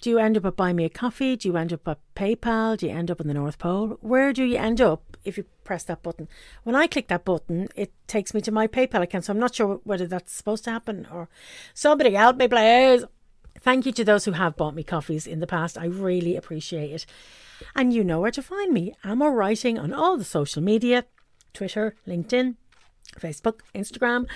Do 0.00 0.08
you 0.08 0.18
end 0.18 0.38
up 0.38 0.46
at 0.46 0.56
Buy 0.56 0.72
Me 0.72 0.86
a 0.86 0.88
Coffee? 0.88 1.36
Do 1.36 1.48
you 1.48 1.56
end 1.58 1.74
up 1.74 1.86
at 1.86 1.98
PayPal? 2.16 2.78
Do 2.78 2.86
you 2.86 2.92
end 2.92 3.10
up 3.10 3.20
in 3.20 3.28
the 3.28 3.34
North 3.34 3.58
Pole? 3.58 3.98
Where 4.00 4.32
do 4.32 4.44
you 4.44 4.56
end 4.56 4.80
up 4.80 5.18
if 5.24 5.36
you 5.36 5.44
press 5.62 5.84
that 5.84 6.02
button? 6.02 6.26
When 6.62 6.74
I 6.74 6.86
click 6.86 7.08
that 7.08 7.26
button, 7.26 7.68
it 7.76 7.92
takes 8.06 8.32
me 8.32 8.40
to 8.42 8.52
my 8.52 8.66
PayPal 8.66 9.02
account. 9.02 9.26
So 9.26 9.32
I'm 9.32 9.38
not 9.38 9.54
sure 9.54 9.80
whether 9.84 10.06
that's 10.06 10.32
supposed 10.32 10.64
to 10.64 10.70
happen 10.70 11.06
or 11.12 11.28
somebody 11.74 12.14
help 12.14 12.38
me, 12.38 12.48
please. 12.48 13.04
Thank 13.60 13.84
you 13.84 13.92
to 13.92 14.04
those 14.04 14.24
who 14.24 14.32
have 14.32 14.56
bought 14.56 14.74
me 14.74 14.82
coffees 14.82 15.26
in 15.26 15.40
the 15.40 15.46
past. 15.46 15.76
I 15.76 15.84
really 15.84 16.34
appreciate 16.34 16.92
it. 16.92 17.06
And 17.76 17.92
you 17.92 18.02
know 18.02 18.20
where 18.20 18.30
to 18.30 18.42
find 18.42 18.72
me. 18.72 18.94
I'm 19.04 19.20
all 19.20 19.32
writing 19.32 19.78
on 19.78 19.92
all 19.92 20.16
the 20.16 20.24
social 20.24 20.62
media 20.62 21.04
Twitter, 21.52 21.94
LinkedIn, 22.06 22.54
Facebook, 23.18 23.60
Instagram, 23.74 24.26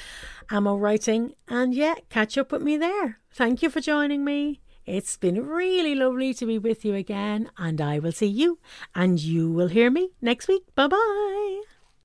Ammo 0.51 0.77
Writing, 0.77 1.33
and 1.49 1.73
yeah, 1.75 1.95
catch 2.11 2.37
up 2.37 2.53
with 2.53 2.61
me 2.61 2.77
there. 2.77 3.19
Thank 3.33 3.63
you 3.63 3.71
for 3.71 3.81
joining 3.81 4.25
me. 4.25 4.61
It's 4.87 5.17
been 5.17 5.47
really 5.47 5.95
lovely 5.95 6.35
to 6.35 6.47
be 6.47 6.59
with 6.59 6.85
you 6.85 6.95
again, 6.95 7.51
and 7.57 7.81
I 7.81 7.99
will 7.99 8.13
see 8.13 8.27
you, 8.27 8.59
and 8.95 9.19
you 9.21 9.51
will 9.51 9.69
hear 9.69 9.91
me 9.91 10.11
next 10.21 10.49
week. 10.49 10.63
Bye 10.75 10.89
bye. 10.89 11.74